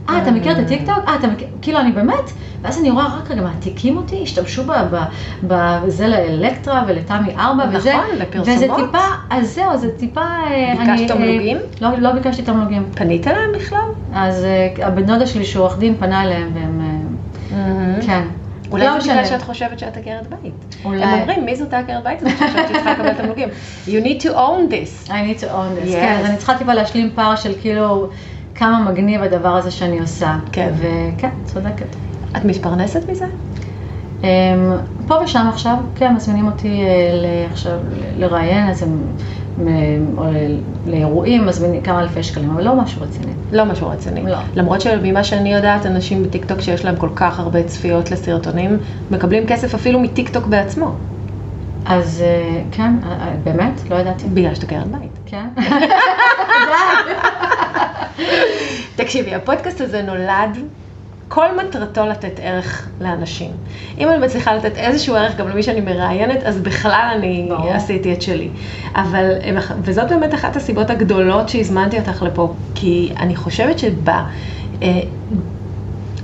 אה, 0.10 0.22
אתה 0.22 0.32
מכיר 0.32 0.52
את 0.52 0.58
הטיק 0.58 0.86
טוק? 0.86 1.08
אה, 1.08 1.16
אתה 1.16 1.28
מכיר, 1.28 1.48
כאילו, 1.62 1.80
אני 1.80 1.92
באמת, 1.92 2.32
ואז 2.62 2.80
אני 2.80 2.92
רואה, 2.92 3.06
רק 3.18 3.32
רגע, 3.32 3.42
מעתיקים 3.42 3.98
אותי, 3.98 4.20
השתמשו 4.24 4.64
בזה 5.44 6.08
לאלקטרה 6.08 6.84
ולתמי 6.88 7.36
ארבע 7.38 7.64
וזה. 7.74 7.94
נכון, 7.94 8.16
לפרסומות. 8.18 8.48
וזה 8.58 8.68
טיפה, 8.76 9.06
אז 9.30 9.54
זהו, 9.54 9.78
זה 9.78 9.98
טיפה... 9.98 10.22
אה, 10.22 10.74
ביקשת 10.80 11.12
אה, 11.12 11.18
תמלוגים? 11.18 11.58
לא, 11.82 11.90
לא 11.98 12.12
ביקשתי 12.12 12.42
תמלוגים. 12.42 12.84
פנית 12.96 13.28
אליהם 13.28 13.50
בכלל? 13.56 13.88
אז 14.14 14.44
אה, 14.44 14.88
הבן 14.88 15.04
דודה 15.04 15.28
שלי, 15.28 15.46
שהוא 15.46 15.64
עורך 15.64 15.80
דין, 15.80 15.96
פנה 16.00 16.24
אליהם, 16.24 16.52
והם... 16.54 17.01
אה, 17.54 18.02
כן. 18.06 18.22
אולי 18.72 18.86
לא 18.86 18.92
זה 18.92 19.00
בגלל 19.00 19.22
משנה. 19.22 19.26
שאת 19.26 19.42
חושבת 19.42 19.80
שאת 19.80 19.98
עקרת 19.98 20.28
בית. 20.30 20.76
אולי. 20.86 21.04
הם 21.04 21.20
אומרים, 21.20 21.46
מי 21.46 21.56
זאת 21.56 21.74
העקרת 21.74 22.04
בית 22.04 22.22
הזאת 22.22 22.38
שחושבת 22.38 22.68
שהיא 22.68 22.78
צריכה 22.78 22.92
לקבל 22.92 23.14
תמלוגים? 23.14 23.50
You 23.88 23.90
need 24.06 24.22
to 24.24 24.28
own 24.28 24.72
this. 24.72 25.10
I 25.10 25.12
need 25.12 25.42
to 25.42 25.48
own 25.48 25.84
this. 25.84 25.90
Yes. 25.90 25.92
כן, 25.92 26.16
אז 26.20 26.26
אני 26.26 26.38
צריכה 26.38 26.58
טיפה 26.58 26.74
להשלים 26.74 27.10
פער 27.16 27.36
של 27.36 27.54
כאילו 27.62 28.10
כמה 28.56 28.92
מגניב 28.92 29.24
הדבר 29.24 29.56
הזה 29.56 29.72
שאני 29.72 30.00
עושה. 30.00 30.38
כן. 30.52 30.72
וכן, 30.78 31.30
צודקת. 31.46 31.86
את 32.38 32.46
מתפרנסת 32.46 33.10
מזה? 33.10 33.26
אמ, 34.24 34.28
פה 35.08 35.16
ושם 35.24 35.46
עכשיו, 35.50 35.76
כן, 35.96 36.14
מזמינים 36.16 36.46
אותי 36.46 36.82
אה, 36.82 37.46
עכשיו 37.52 37.78
לראיין, 38.18 38.70
אז 38.70 38.84
הם, 38.84 39.02
לאירועים, 40.86 41.46
מזמינים 41.46 41.82
כמה 41.82 42.00
אלפי 42.00 42.24
שקלים, 42.24 42.52
אבל 42.52 42.64
לא 42.64 42.76
משהו 42.76 43.02
רציני. 43.02 43.32
לא 43.52 43.66
משהו 43.66 43.90
רציני. 43.90 44.24
לא. 44.24 44.38
למרות 44.56 44.82
שממה 44.82 45.24
שאני 45.24 45.54
יודעת, 45.54 45.86
אנשים 45.86 46.24
בטיקטוק 46.24 46.62
שיש 46.62 46.86
להם 46.86 46.96
כל 46.96 47.10
כך 47.16 47.40
הרבה 47.40 47.64
צפיות 47.64 48.12
לסרטונים, 48.12 48.78
מקבלים 49.12 49.48
כסף 49.48 49.76
אפילו 49.76 50.00
מטיקטוק 50.00 50.48
בעצמו. 50.48 50.96
אז 51.86 52.22
אה, 52.22 52.62
כן, 52.72 52.94
אה, 53.04 53.10
אה, 53.10 53.34
באמת, 53.44 53.82
לא 53.90 53.96
ידעתי. 53.96 54.28
בגלל 54.28 54.56
שאת 54.56 54.64
עקרת 54.64 54.88
בית. 54.88 55.20
כן. 55.26 55.48
תקשיבי, 58.96 59.36
הפודקאסט 59.36 59.82
הזה 59.82 60.02
נולד, 60.02 60.58
כל 61.34 61.46
מטרתו 61.58 62.06
לתת 62.06 62.40
ערך 62.42 62.88
לאנשים. 63.02 63.52
אם 63.98 64.10
אני 64.10 64.26
מצליחה 64.26 64.54
לתת 64.54 64.78
איזשהו 64.78 65.16
ערך 65.16 65.38
גם 65.38 65.50
למי 65.50 65.64
שאני 65.64 65.82
מראיינת, 65.82 66.44
אז 66.44 66.60
בכלל 66.60 67.14
אני 67.16 67.46
ברור. 67.50 67.74
עשיתי 67.74 68.14
את 68.14 68.22
שלי. 68.22 68.50
אבל, 68.96 69.32
וזאת 69.82 70.10
באמת 70.10 70.34
אחת 70.34 70.56
הסיבות 70.56 70.90
הגדולות 70.90 71.50
שהזמנתי 71.50 72.00
אותך 72.00 72.24
לפה, 72.24 72.54
כי 72.76 73.12
אני 73.20 73.36
חושבת 73.36 73.80
שבה... 73.80 74.24
אה, 74.82 75.00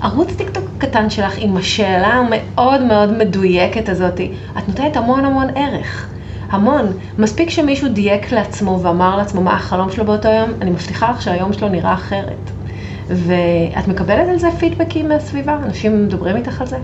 ערוץ 0.02 0.34
טיקטוק 0.36 0.65
קטן 0.78 1.10
שלך 1.10 1.34
עם 1.38 1.58
השאלה 1.58 2.08
המאוד 2.08 2.82
מאוד 2.82 3.17
מדויקת 3.17 3.89
הזאת, 3.89 4.22
את 4.58 4.67
נותנת 4.67 4.98
המון 4.98 5.26
המון 5.26 5.48
ערך. 5.56 6.08
המון. 6.50 6.86
מספיק 7.17 7.50
שמישהו 7.50 7.89
דייק 7.89 8.32
לעצמו 8.32 8.80
ואמר 8.82 9.17
לעצמו 9.17 9.41
מה 9.41 9.56
החלום 9.56 9.91
שלו 9.91 10.06
באותו 10.06 10.30
יום, 10.30 10.50
אני 10.62 10.70
מבטיחה 10.70 11.12
לך 11.12 11.22
שהיום 11.22 11.54
שלו 11.54 11.70
נראה 11.70 11.93
אחרת. 11.93 12.57
ואת 13.10 13.88
מקבלת 13.88 14.28
על 14.30 14.39
זה 14.39 14.48
פידבקים 14.60 15.10
מהסביבה? 15.10 15.58
אנשים 15.65 16.06
מדברים 16.06 16.36
איתך 16.36 16.62
על 16.62 16.67
זה? 16.67 16.78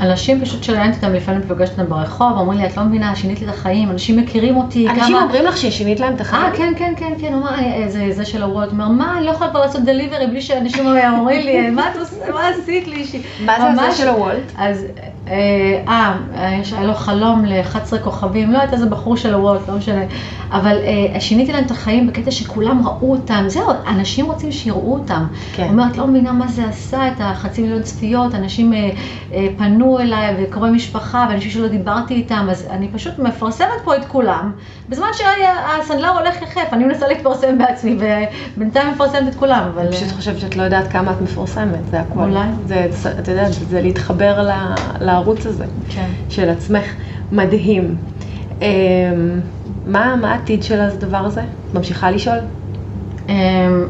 אנשים 0.00 0.40
פשוט 0.40 0.62
שראיינתי 0.62 0.96
אותם, 0.96 1.14
לפעמים 1.14 1.42
פוגשת 1.48 1.72
אותם 1.78 1.90
ברחוב, 1.90 2.32
אומרים 2.38 2.58
לי, 2.60 2.66
את 2.66 2.76
לא 2.76 2.84
מבינה, 2.84 3.16
שינית 3.16 3.40
לי 3.40 3.46
את 3.48 3.52
החיים, 3.52 3.90
אנשים 3.90 4.16
מכירים 4.16 4.56
אותי, 4.56 4.88
אנשים 4.88 5.16
אומרים 5.16 5.44
לך 5.44 5.56
ששינית 5.56 6.00
להם 6.00 6.14
את 6.14 6.20
החיים? 6.20 6.42
אה, 6.42 6.50
כן, 6.56 6.72
כן, 6.78 6.92
כן, 6.96 7.12
כן, 7.20 7.32
הוא 7.32 7.42
אמר, 7.42 7.50
"אה, 7.58 7.84
זה, 7.88 8.06
זה 8.10 8.24
של 8.24 8.42
הוולט, 8.42 8.68
הוא 8.68 8.78
אומר, 8.80 8.88
מה, 8.88 9.14
אני 9.18 9.26
לא 9.26 9.30
יכולה 9.30 9.50
כבר 9.50 9.60
לעשות 9.60 9.82
דליברי 9.84 10.26
בלי 10.26 10.40
שאנשים 10.42 10.86
אומרים 10.86 11.40
לי, 11.46 11.70
מה 11.70 11.90
את 11.92 11.96
עושה, 11.96 12.16
מה 12.34 12.48
עשית 12.48 12.88
לי? 12.88 13.04
ש-" 13.04 13.14
מה 13.44 13.56
זה 13.60 13.82
ממש- 13.82 13.98
של 13.98 14.08
הוולט? 14.08 14.52
אז, 14.58 14.86
אה, 15.28 15.34
אה, 15.88 16.58
יש- 16.60 16.72
היה 16.72 16.84
לו 16.84 16.94
חלום 16.94 17.44
ל-11 17.44 17.76
כוכבים, 18.02 18.52
לא 18.52 18.58
הייתה 18.58 18.74
איזה 18.74 18.86
בחור 18.86 19.16
של 19.16 19.34
הוולט, 19.34 19.68
לא 19.68 19.74
משנה, 19.76 20.00
אבל 20.52 20.76
אה, 21.14 21.20
שיניתי 21.20 21.52
להם 21.52 21.64
את 21.64 21.70
החיים 21.70 22.06
בקטע 22.06 22.30
שכולם 22.30 22.82
ראו 22.86 23.12
אותם, 23.12 23.44
זהו, 23.46 23.64
אנשים 23.88 24.26
רוצים 24.26 24.52
שיראו 24.52 24.94
אותם. 24.94 25.24
כן. 25.52 25.62
הוא 25.62 25.70
אומר, 25.70 25.84
את 25.92 25.96
לא 25.96 26.06
מבינה 26.06 26.32
מה 26.32 26.46
זה 26.48 26.64
עשה, 26.68 27.08
את 27.08 27.20
החצי 27.20 27.62
מיליון 27.62 27.82
צפיות, 27.82 28.34
אנשים 28.34 28.72
אה, 28.72 28.90
אה, 29.32 29.46
פנו 29.58 29.98
אליי 30.00 30.34
וקרובי 30.38 30.70
משפחה, 30.70 31.26
ואנשים 31.30 31.50
שלא 31.50 31.68
דיברתי 31.68 32.14
איתם, 32.14 32.46
אז 32.50 32.66
אני 32.70 32.88
פשוט 32.88 33.18
מפרסמת 33.18 33.68
פה 33.84 33.96
את 33.96 34.04
כולם, 34.04 34.52
בזמן 34.88 35.06
שהסנדלר 35.12 36.08
הולך 36.08 36.42
יחף, 36.42 36.68
אני 36.72 36.84
מנסה 36.84 37.08
להתפרסם 37.08 37.58
בעצמי, 37.58 37.96
ובינתיים 38.56 38.88
מפרסמת 38.90 39.28
את 39.28 39.34
כולם, 39.34 39.62
אבל... 39.74 39.82
אני 39.82 39.90
פשוט 39.96 40.12
חושבת 40.12 40.38
שאת 40.40 40.56
לא 40.56 40.62
יודעת 40.62 40.92
כמה 40.92 41.10
את 41.12 41.20
מפורסמת, 41.20 41.88
זה 41.90 42.00
הכול. 42.00 42.22
אולי. 42.22 42.40
זה, 42.66 42.86
את 43.20 43.28
יודעת, 43.28 43.52
זה 43.52 43.82
להתחבר 43.82 44.42
ל- 44.42 44.74
לערוץ 45.14 45.46
הזה 45.46 45.64
כן. 45.88 46.08
של 46.28 46.48
עצמך. 46.50 46.84
מדהים. 47.32 47.96
אמ, 48.62 48.66
מה 49.86 50.16
מה 50.20 50.32
העתיד 50.32 50.62
של 50.62 50.80
הדבר 50.80 51.16
הזה? 51.16 51.42
ממשיכה 51.74 52.10
לשאול? 52.10 52.38
אמ, 53.28 53.34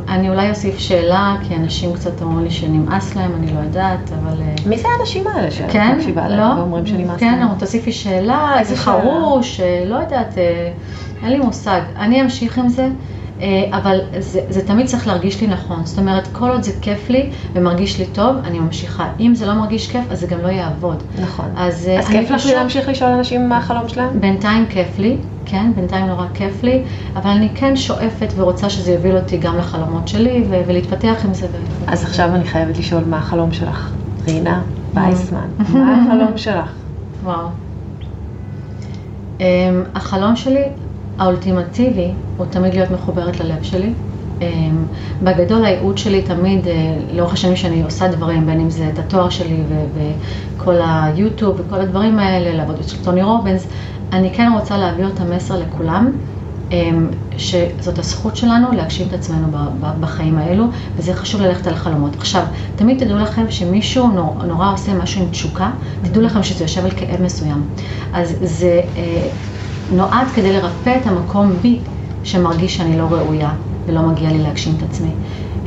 אני 0.08 0.30
אולי 0.30 0.50
אוסיף 0.50 0.78
שאלה, 0.78 1.36
כי 1.48 1.54
אנשים 1.54 1.92
קצת 1.92 2.22
אומרים 2.22 2.44
לי 2.44 2.50
שנמאס 2.50 3.16
להם, 3.16 3.32
אני 3.34 3.54
לא 3.54 3.58
יודעת, 3.58 4.10
אבל... 4.12 4.42
אה, 4.42 4.54
מי 4.66 4.78
זה 4.78 4.88
האנשים 4.98 5.26
האלה 5.26 5.50
שאת 5.50 5.70
כן, 5.70 5.96
מקשיבה 5.96 6.28
לא, 6.28 6.36
להם 6.36 6.58
ואומרים 6.58 6.86
שנמאס 6.86 7.20
כן, 7.20 7.38
להם? 7.38 7.48
אבל 7.48 7.58
תוסיפי 7.58 7.92
שאלה, 7.92 8.54
איזה? 8.58 8.76
חרוש, 8.76 9.60
אה, 9.60 9.84
לא 9.86 9.96
יודעת, 9.96 10.38
אה, 10.38 10.70
אין 11.22 11.32
לי 11.32 11.38
מושג. 11.38 11.80
אני 11.96 12.22
אמשיך 12.22 12.58
עם 12.58 12.68
זה, 12.68 12.88
אבל 13.72 14.00
זה, 14.18 14.40
זה 14.48 14.66
תמיד 14.66 14.86
צריך 14.86 15.06
להרגיש 15.06 15.40
לי 15.40 15.46
נכון. 15.46 15.84
זאת 15.86 15.98
אומרת, 15.98 16.28
כל 16.32 16.50
עוד 16.50 16.62
זה 16.62 16.72
כיף 16.80 17.10
לי 17.10 17.30
ומרגיש 17.54 17.98
לי 17.98 18.06
טוב, 18.06 18.36
אני 18.44 18.58
ממשיכה. 18.58 19.08
אם 19.20 19.34
זה 19.34 19.46
לא 19.46 19.54
מרגיש 19.54 19.90
כיף, 19.90 20.04
אז 20.10 20.20
זה 20.20 20.26
גם 20.26 20.38
לא 20.40 20.48
יעבוד. 20.48 21.02
נכון. 21.22 21.44
אז, 21.56 21.88
אה, 21.88 21.98
אז 21.98 22.08
כיף 22.08 22.30
לך 22.30 22.38
פשוט- 22.40 22.52
להמשיך 22.52 22.88
לשאול 22.88 23.10
אנשים 23.10 23.48
מה 23.48 23.56
החלום 23.58 23.88
שלהם? 23.88 24.20
בינתיים 24.20 24.66
כיף 24.66 24.98
לי, 24.98 25.16
כן, 25.44 25.72
בינתיים 25.76 26.06
נורא 26.06 26.26
כיף 26.34 26.62
לי, 26.62 26.82
אבל 27.16 27.30
אני 27.30 27.48
כן 27.54 27.76
שואפת 27.76 28.32
ורוצה 28.36 28.70
שזה 28.70 28.92
יוביל 28.92 29.16
אותי 29.16 29.36
גם 29.38 29.58
לחלומות 29.58 30.08
שלי 30.08 30.44
ו- 30.50 30.60
ולהתפתח 30.66 31.14
עם 31.24 31.34
זה. 31.34 31.46
אז 31.86 32.04
עכשיו 32.04 32.34
אני 32.34 32.44
חייבת 32.44 32.78
לשאול 32.78 33.04
מה 33.06 33.18
החלום 33.18 33.52
שלך. 33.52 33.92
רינה 34.26 34.62
וייסמן, 34.94 35.48
מה 35.74 36.02
החלום 36.02 36.36
שלך? 36.38 36.70
וואו. 37.22 37.46
Um, 39.38 39.42
החלום 39.94 40.36
שלי, 40.36 40.62
האולטימטיבי, 41.18 42.10
הוא 42.36 42.46
תמיד 42.46 42.74
להיות 42.74 42.90
מחוברת 42.90 43.40
ללב 43.40 43.62
שלי. 43.62 43.92
Um, 44.40 44.44
בגדול 45.22 45.64
הייעוד 45.64 45.98
שלי 45.98 46.22
תמיד, 46.22 46.64
uh, 46.64 46.68
לאורך 47.12 47.32
השנים 47.32 47.56
שאני 47.56 47.82
עושה 47.82 48.08
דברים, 48.08 48.46
בין 48.46 48.60
אם 48.60 48.70
זה 48.70 48.90
את 48.92 48.98
התואר 48.98 49.28
שלי 49.28 49.56
וכל 49.94 50.74
היוטיוב 50.82 51.60
וכל 51.60 51.80
הדברים 51.80 52.18
האלה, 52.18 52.56
לעבוד 52.56 52.78
אצל 52.80 52.96
טוני 53.04 53.22
רובינס, 53.22 53.66
אני 54.12 54.30
כן 54.34 54.52
רוצה 54.54 54.78
להעביר 54.78 55.08
את 55.08 55.20
המסר 55.20 55.58
לכולם, 55.58 56.10
um, 56.70 56.74
שזאת 57.36 57.98
הזכות 57.98 58.36
שלנו 58.36 58.72
להגשים 58.72 59.08
את 59.08 59.12
עצמנו 59.12 59.46
בחיים 60.00 60.38
האלו, 60.38 60.64
וזה 60.96 61.14
חשוב 61.14 61.40
ללכת 61.40 61.66
על 61.66 61.74
חלומות. 61.74 62.16
עכשיו, 62.16 62.44
תמיד 62.76 63.04
תדעו 63.04 63.18
לכם 63.18 63.50
שמישהו 63.50 64.08
נור, 64.08 64.42
נורא 64.46 64.72
עושה 64.72 64.94
משהו 64.94 65.22
עם 65.22 65.28
תשוקה, 65.30 65.70
תדעו 66.02 66.22
לכם 66.22 66.42
שזה 66.42 66.64
יושב 66.64 66.84
על 66.84 66.90
כאב 66.90 67.22
מסוים. 67.22 67.62
אז 68.12 68.36
זה 68.40 68.80
אה, 68.96 69.28
נועד 69.96 70.26
כדי 70.34 70.52
לרפא 70.52 70.96
את 71.02 71.06
המקום 71.06 71.52
בי 71.62 71.78
שמרגיש 72.24 72.76
שאני 72.76 72.98
לא 72.98 73.04
ראויה 73.10 73.50
ולא 73.86 74.02
מגיע 74.02 74.30
לי 74.30 74.38
להגשים 74.38 74.74
את 74.78 74.82
עצמי. 74.82 75.10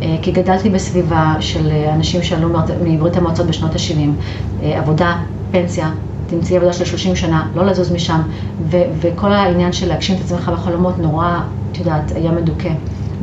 אה, 0.01 0.15
כי 0.21 0.31
גדלתי 0.31 0.69
בסביבה 0.69 1.35
של 1.39 1.67
אה, 1.71 1.93
אנשים 1.93 2.23
שעלו 2.23 2.49
מברית 2.83 3.17
המועצות 3.17 3.47
בשנות 3.47 3.75
ה-70, 3.75 4.63
עבודה, 4.63 5.17
פנסיה, 5.51 5.91
תמצאי 6.27 6.57
עבודה 6.57 6.73
של 6.73 6.85
30 6.85 7.15
שנה, 7.15 7.47
לא 7.55 7.65
לזוז 7.65 7.91
משם, 7.91 8.21
ו- 8.69 8.83
וכל 9.01 9.31
העניין 9.33 9.73
של 9.73 9.87
להגשים 9.87 10.15
את 10.15 10.21
עצמך 10.21 10.49
בחלומות 10.49 10.99
נורא, 10.99 11.39
את 11.71 11.77
יודעת, 11.79 12.11
היה 12.15 12.31
מדוכא. 12.31 12.69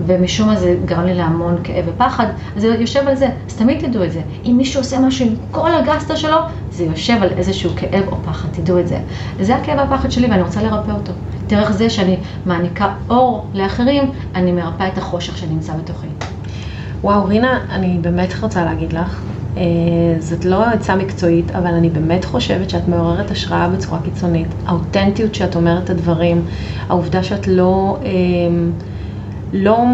ומשום 0.07 0.49
מה 0.49 0.57
זה 0.57 0.77
גרם 0.85 1.05
לי 1.05 1.15
להמון 1.15 1.57
כאב 1.65 1.85
ופחד, 1.89 2.27
אז 2.57 2.63
זה 2.63 2.69
יושב 2.69 3.09
על 3.09 3.17
זה, 3.17 3.29
אז 3.49 3.57
תמיד 3.57 3.87
תדעו 3.87 4.05
את 4.05 4.13
זה. 4.13 4.21
אם 4.45 4.55
מישהו 4.57 4.81
עושה 4.81 4.99
משהו 4.99 5.27
עם 5.27 5.35
כל 5.51 5.71
הגסטה 5.75 6.17
שלו, 6.17 6.37
זה 6.73 6.85
יושב 6.85 7.17
על 7.23 7.29
איזשהו 7.37 7.71
כאב 7.77 8.05
או 8.09 8.17
פחד, 8.25 8.49
תדעו 8.53 8.79
את 8.79 8.89
זה. 8.89 8.99
זה 9.41 9.57
הכאב 9.57 9.79
והפחד 9.79 10.11
שלי 10.11 10.31
ואני 10.31 10.43
רוצה 10.43 10.63
לרפא 10.63 10.91
אותו. 10.91 11.13
דרך 11.47 11.71
זה 11.73 11.91
שאני 11.91 12.17
מעניקה 12.47 12.89
אור 13.11 13.47
לאחרים, 13.55 14.13
אני 14.35 14.53
מרפאה 14.53 14.89
את 14.89 14.99
החושך 14.99 15.39
שנמצא 15.39 15.73
בתוכי. 15.73 16.07
וואו, 17.05 17.25
רינה, 17.25 17.59
אני 17.71 17.99
באמת 18.01 18.35
רוצה 18.43 18.65
להגיד 18.65 18.93
לך, 18.93 19.23
אה, 19.57 19.63
זאת 20.19 20.45
לא 20.45 20.65
עצה 20.65 20.97
מקצועית, 20.97 21.51
אבל 21.51 21.75
אני 21.75 21.91
באמת 21.91 22.25
חושבת 22.25 22.71
שאת 22.71 22.89
מעוררת 22.89 23.31
השראה 23.31 23.69
בצורה 23.69 24.01
קיצונית. 24.03 24.49
האותנטיות 24.67 25.35
שאת 25.35 25.57
אומרת 25.57 25.85
את 25.85 25.91
הדברים, 25.91 26.45
העובדה 26.89 27.23
שאת 27.23 27.47
לא, 27.49 27.99
אה, 28.03 28.11
לא 29.57 29.85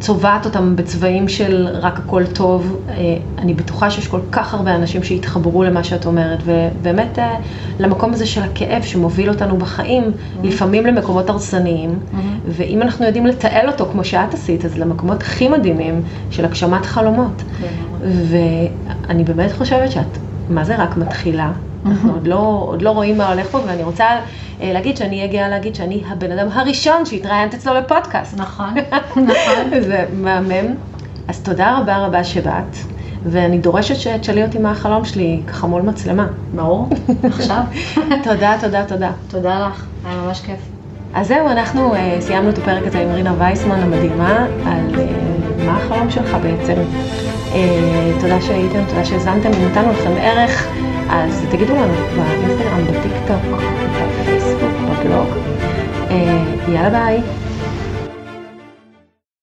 צובעת 0.00 0.44
אותם 0.44 0.76
בצבעים 0.76 1.28
של 1.28 1.68
רק 1.80 1.98
הכל 1.98 2.26
טוב, 2.26 2.76
אה, 2.88 2.94
אני 3.38 3.54
בטוחה 3.54 3.90
שיש 3.90 4.08
כל 4.08 4.20
כך 4.32 4.54
הרבה 4.54 4.74
אנשים 4.74 5.02
שהתחברו 5.02 5.64
למה 5.64 5.84
שאת 5.84 6.06
אומרת, 6.06 6.38
ובאמת 6.44 7.18
אה, 7.18 7.34
למקום 7.78 8.12
הזה 8.12 8.26
של 8.26 8.42
הכאב 8.42 8.82
שמוביל 8.82 9.28
אותנו 9.28 9.56
בחיים, 9.56 10.04
לפעמים 10.42 10.86
למקומות 10.86 11.30
הרסניים, 11.30 11.98
ואם 12.48 12.82
אנחנו 12.82 13.06
יודעים 13.06 13.26
לתעל 13.26 13.68
אותו 13.68 13.86
כמו 13.92 14.04
שאת 14.04 14.34
עשית, 14.34 14.64
אז 14.64 14.78
למקומות 14.78 15.22
הכי 15.22 15.48
מדהימים 15.48 16.02
של 16.30 16.44
הגשמת 16.44 16.86
חלומות. 16.86 17.42
ואני 18.00 19.24
באמת 19.24 19.52
חושבת 19.52 19.90
שאת, 19.90 20.18
מה 20.48 20.64
זה 20.64 20.76
רק 20.76 20.96
מתחילה? 20.96 21.52
אנחנו 21.86 22.12
עוד 22.12 22.26
לא, 22.26 22.64
עוד 22.66 22.82
לא 22.82 22.90
רואים 22.90 23.18
מה 23.18 23.28
הולך 23.32 23.46
פה, 23.46 23.60
ואני 23.66 23.82
רוצה 23.82 24.04
להגיד 24.60 24.96
שאני 24.96 25.16
אהיה 25.16 25.32
גאה 25.32 25.48
להגיד 25.48 25.74
שאני 25.74 26.02
הבן 26.08 26.38
אדם 26.38 26.48
הראשון 26.52 27.06
שהתראיינת 27.06 27.54
אצלו 27.54 27.74
לפודקאסט. 27.74 28.36
נכון, 28.36 28.74
נכון. 29.30 29.80
זה 29.80 30.04
מהמם. 30.12 30.74
אז 31.28 31.40
תודה 31.40 31.78
רבה 31.78 32.06
רבה 32.06 32.24
שבאת, 32.24 32.76
ואני 33.24 33.58
דורשת 33.58 33.96
שתשאלי 33.96 34.44
אותי 34.44 34.58
מה 34.58 34.70
החלום 34.70 35.04
שלי, 35.04 35.40
ככה 35.46 35.66
מול 35.66 35.82
מצלמה. 35.82 36.26
ברור, 36.54 36.88
עכשיו. 37.24 37.60
תודה, 38.24 38.56
תודה, 38.60 38.84
תודה. 38.84 39.10
תודה 39.28 39.68
לך, 39.68 39.86
היה 40.04 40.16
ממש 40.16 40.40
כיף. 40.40 40.58
אז 41.14 41.28
זהו, 41.28 41.48
אנחנו 41.48 41.94
uh, 41.94 41.98
סיימנו 42.20 42.50
את 42.50 42.58
הפרק 42.58 42.86
הזה 42.86 43.00
עם 43.00 43.08
רינה 43.10 43.34
וייסמן 43.38 43.80
המדהימה, 43.80 44.46
על 44.66 44.94
uh, 44.94 45.62
מה 45.64 45.76
החלום 45.76 46.10
שלך 46.10 46.36
בעצם. 46.42 46.74
Uh, 47.52 47.56
תודה 48.20 48.40
שהייתם, 48.40 48.84
תודה 48.88 49.04
שהאזנתם, 49.04 49.50
אם 49.52 49.68
נתנו 49.70 49.92
לכם 49.92 50.12
ערך, 50.18 50.68
אז 51.10 51.42
תגידו 51.50 51.74
לנו 51.74 51.92
באינסטגרם, 52.16 52.84
בטיקטוק, 52.84 53.60
יאללה 56.68 56.90
ביי. 56.90 57.22